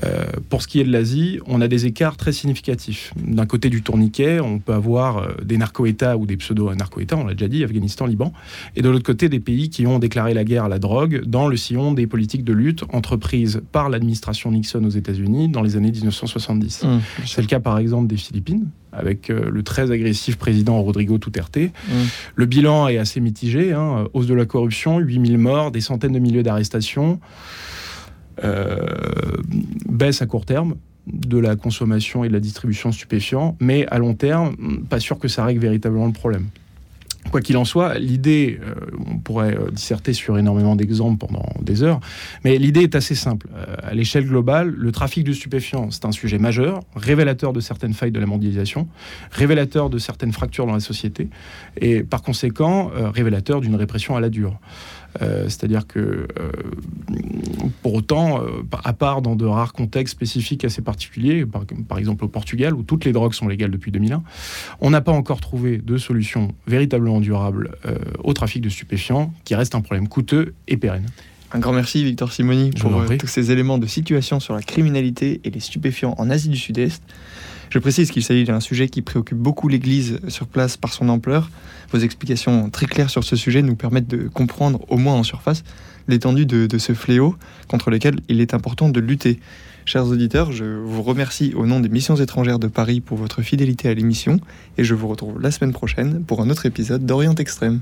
Euh, 0.02 0.24
pour 0.48 0.62
ce 0.62 0.68
qui 0.68 0.80
est 0.80 0.84
de 0.84 0.90
l'Asie, 0.90 1.38
on 1.46 1.60
a 1.60 1.68
des 1.68 1.86
écarts 1.86 2.16
très 2.16 2.32
significatifs. 2.32 3.12
D'un 3.16 3.46
côté 3.46 3.70
du 3.70 3.82
tourniquet, 3.82 4.40
on 4.40 4.58
peut 4.58 4.72
avoir 4.72 5.18
euh, 5.18 5.28
des 5.44 5.56
narco-États 5.56 6.16
ou 6.16 6.26
des 6.26 6.36
pseudo-narco-États, 6.36 7.16
on 7.16 7.26
l'a 7.26 7.34
déjà 7.34 7.48
dit, 7.48 7.62
Afghanistan, 7.62 8.06
Liban, 8.06 8.32
et 8.74 8.82
de 8.82 8.88
l'autre 8.88 9.04
côté 9.04 9.28
des 9.28 9.40
pays 9.40 9.70
qui 9.70 9.86
ont 9.86 9.98
déclaré 9.98 10.34
la 10.34 10.44
guerre 10.44 10.64
à 10.64 10.68
la 10.68 10.78
drogue 10.78 11.22
dans 11.26 11.46
le 11.46 11.56
sillon 11.56 11.92
des 11.92 12.06
politiques 12.06 12.44
de 12.44 12.52
lutte 12.52 12.82
entreprises 12.92 13.62
par 13.70 13.88
l'administration 13.88 14.50
Nixon 14.50 14.84
aux 14.84 14.90
États-Unis 14.90 15.48
dans 15.48 15.62
les 15.62 15.76
années 15.76 15.92
1970. 15.92 16.82
Hum, 16.84 17.00
C'est 17.24 17.42
le 17.42 17.46
cas 17.46 17.60
par 17.60 17.78
exemple 17.78 18.08
des 18.08 18.16
Philippines, 18.16 18.66
avec 18.92 19.30
euh, 19.30 19.48
le 19.50 19.62
très 19.62 19.90
agressif 19.92 20.36
président 20.36 20.82
Rodrigo 20.82 21.18
Duterte. 21.18 21.56
hum. 21.56 21.70
Le 22.34 22.46
bilan 22.46 22.88
est 22.88 22.98
assez 22.98 23.20
mitigé, 23.20 23.72
hein, 23.72 24.06
hausse 24.12 24.26
de 24.26 24.34
la 24.34 24.44
corruption, 24.44 24.98
8000 24.98 25.38
morts, 25.38 25.70
des 25.70 25.80
centaines 25.80 26.12
de 26.12 26.18
milliers 26.18 26.42
d'arrestations, 26.42 27.20
baisse 29.88 30.22
à 30.22 30.26
court 30.26 30.44
terme 30.44 30.74
de 31.06 31.38
la 31.38 31.56
consommation 31.56 32.24
et 32.24 32.28
de 32.28 32.32
la 32.32 32.40
distribution 32.40 32.92
stupéfiants, 32.92 33.56
mais 33.60 33.86
à 33.88 33.98
long 33.98 34.14
terme, 34.14 34.56
pas 34.88 35.00
sûr 35.00 35.18
que 35.18 35.28
ça 35.28 35.44
règle 35.44 35.60
véritablement 35.60 36.06
le 36.06 36.12
problème. 36.12 36.46
Quoi 37.30 37.40
qu'il 37.40 37.56
en 37.56 37.64
soit, 37.64 37.98
l'idée, 37.98 38.60
euh, 38.62 38.74
on 39.06 39.18
pourrait 39.18 39.56
euh, 39.56 39.70
disserter 39.70 40.12
sur 40.12 40.38
énormément 40.38 40.76
d'exemples 40.76 41.26
pendant 41.26 41.46
des 41.62 41.82
heures, 41.82 42.00
mais 42.44 42.58
l'idée 42.58 42.82
est 42.82 42.94
assez 42.94 43.14
simple. 43.14 43.48
Euh, 43.54 43.64
à 43.82 43.94
l'échelle 43.94 44.26
globale, 44.26 44.68
le 44.76 44.92
trafic 44.92 45.24
de 45.24 45.32
stupéfiants, 45.32 45.90
c'est 45.90 46.04
un 46.04 46.12
sujet 46.12 46.38
majeur, 46.38 46.80
révélateur 46.94 47.54
de 47.54 47.60
certaines 47.60 47.94
failles 47.94 48.12
de 48.12 48.20
la 48.20 48.26
mondialisation, 48.26 48.88
révélateur 49.30 49.88
de 49.88 49.96
certaines 49.96 50.32
fractures 50.32 50.66
dans 50.66 50.74
la 50.74 50.80
société, 50.80 51.28
et 51.80 52.02
par 52.02 52.20
conséquent, 52.20 52.90
euh, 52.94 53.08
révélateur 53.08 53.62
d'une 53.62 53.74
répression 53.74 54.16
à 54.16 54.20
la 54.20 54.28
dure. 54.28 54.58
Euh, 55.22 55.44
C'est-à-dire 55.44 55.86
que, 55.86 55.98
euh, 55.98 56.50
pour 57.82 57.94
autant, 57.94 58.42
euh, 58.42 58.62
à 58.84 58.92
part 58.92 59.22
dans 59.22 59.36
de 59.36 59.46
rares 59.46 59.72
contextes 59.72 60.12
spécifiques 60.12 60.64
assez 60.64 60.82
particuliers, 60.82 61.46
par, 61.46 61.64
par 61.88 61.98
exemple 61.98 62.24
au 62.24 62.28
Portugal, 62.28 62.74
où 62.74 62.82
toutes 62.82 63.04
les 63.04 63.12
drogues 63.12 63.34
sont 63.34 63.48
légales 63.48 63.70
depuis 63.70 63.92
2001, 63.92 64.22
on 64.80 64.90
n'a 64.90 65.00
pas 65.00 65.12
encore 65.12 65.40
trouvé 65.40 65.78
de 65.78 65.96
solution 65.96 66.54
véritablement 66.66 67.20
durable 67.20 67.76
au 68.22 68.32
trafic 68.32 68.62
de 68.62 68.68
stupéfiants, 68.68 69.32
qui 69.44 69.54
reste 69.54 69.74
un 69.74 69.80
problème 69.80 70.08
coûteux 70.08 70.54
et 70.68 70.76
pérenne. 70.76 71.06
Un 71.52 71.60
grand 71.60 71.72
merci 71.72 72.02
Victor 72.02 72.32
Simoni 72.32 72.72
Je 72.76 72.82
pour 72.82 73.04
tous 73.16 73.26
ces 73.28 73.52
éléments 73.52 73.78
de 73.78 73.86
situation 73.86 74.40
sur 74.40 74.54
la 74.54 74.62
criminalité 74.62 75.40
et 75.44 75.50
les 75.50 75.60
stupéfiants 75.60 76.14
en 76.18 76.28
Asie 76.28 76.48
du 76.48 76.56
Sud-Est. 76.56 77.02
Je 77.74 77.80
précise 77.80 78.12
qu'il 78.12 78.22
s'agit 78.22 78.44
d'un 78.44 78.60
sujet 78.60 78.88
qui 78.88 79.02
préoccupe 79.02 79.36
beaucoup 79.36 79.66
l'Église 79.66 80.20
sur 80.28 80.46
place 80.46 80.76
par 80.76 80.92
son 80.92 81.08
ampleur. 81.08 81.50
Vos 81.90 81.98
explications 81.98 82.70
très 82.70 82.86
claires 82.86 83.10
sur 83.10 83.24
ce 83.24 83.34
sujet 83.34 83.62
nous 83.62 83.74
permettent 83.74 84.06
de 84.06 84.28
comprendre, 84.28 84.84
au 84.90 84.96
moins 84.96 85.14
en 85.14 85.24
surface, 85.24 85.64
l'étendue 86.06 86.46
de, 86.46 86.78
ce 86.78 86.94
fléau 86.94 87.34
contre 87.66 87.90
lequel 87.90 88.20
il 88.28 88.40
est 88.40 88.54
important 88.54 88.90
de 88.90 89.00
lutter. 89.00 89.40
Chers 89.86 90.06
auditeurs, 90.06 90.52
je 90.52 90.64
vous 90.64 91.02
remercie 91.02 91.52
au 91.56 91.66
nom 91.66 91.80
des 91.80 91.88
missions 91.88 92.14
étrangères 92.14 92.60
de 92.60 92.68
Paris 92.68 93.00
pour 93.00 93.18
votre 93.18 93.42
fidélité 93.42 93.88
à 93.88 93.94
l'émission 93.94 94.38
et 94.78 94.84
je 94.84 94.94
vous 94.94 95.08
retrouve 95.08 95.40
la 95.40 95.50
semaine 95.50 95.72
prochaine 95.72 96.22
pour 96.22 96.42
un 96.42 96.50
autre 96.50 96.66
épisode 96.66 97.04
d'Orient 97.04 97.34
Extrême. 97.34 97.80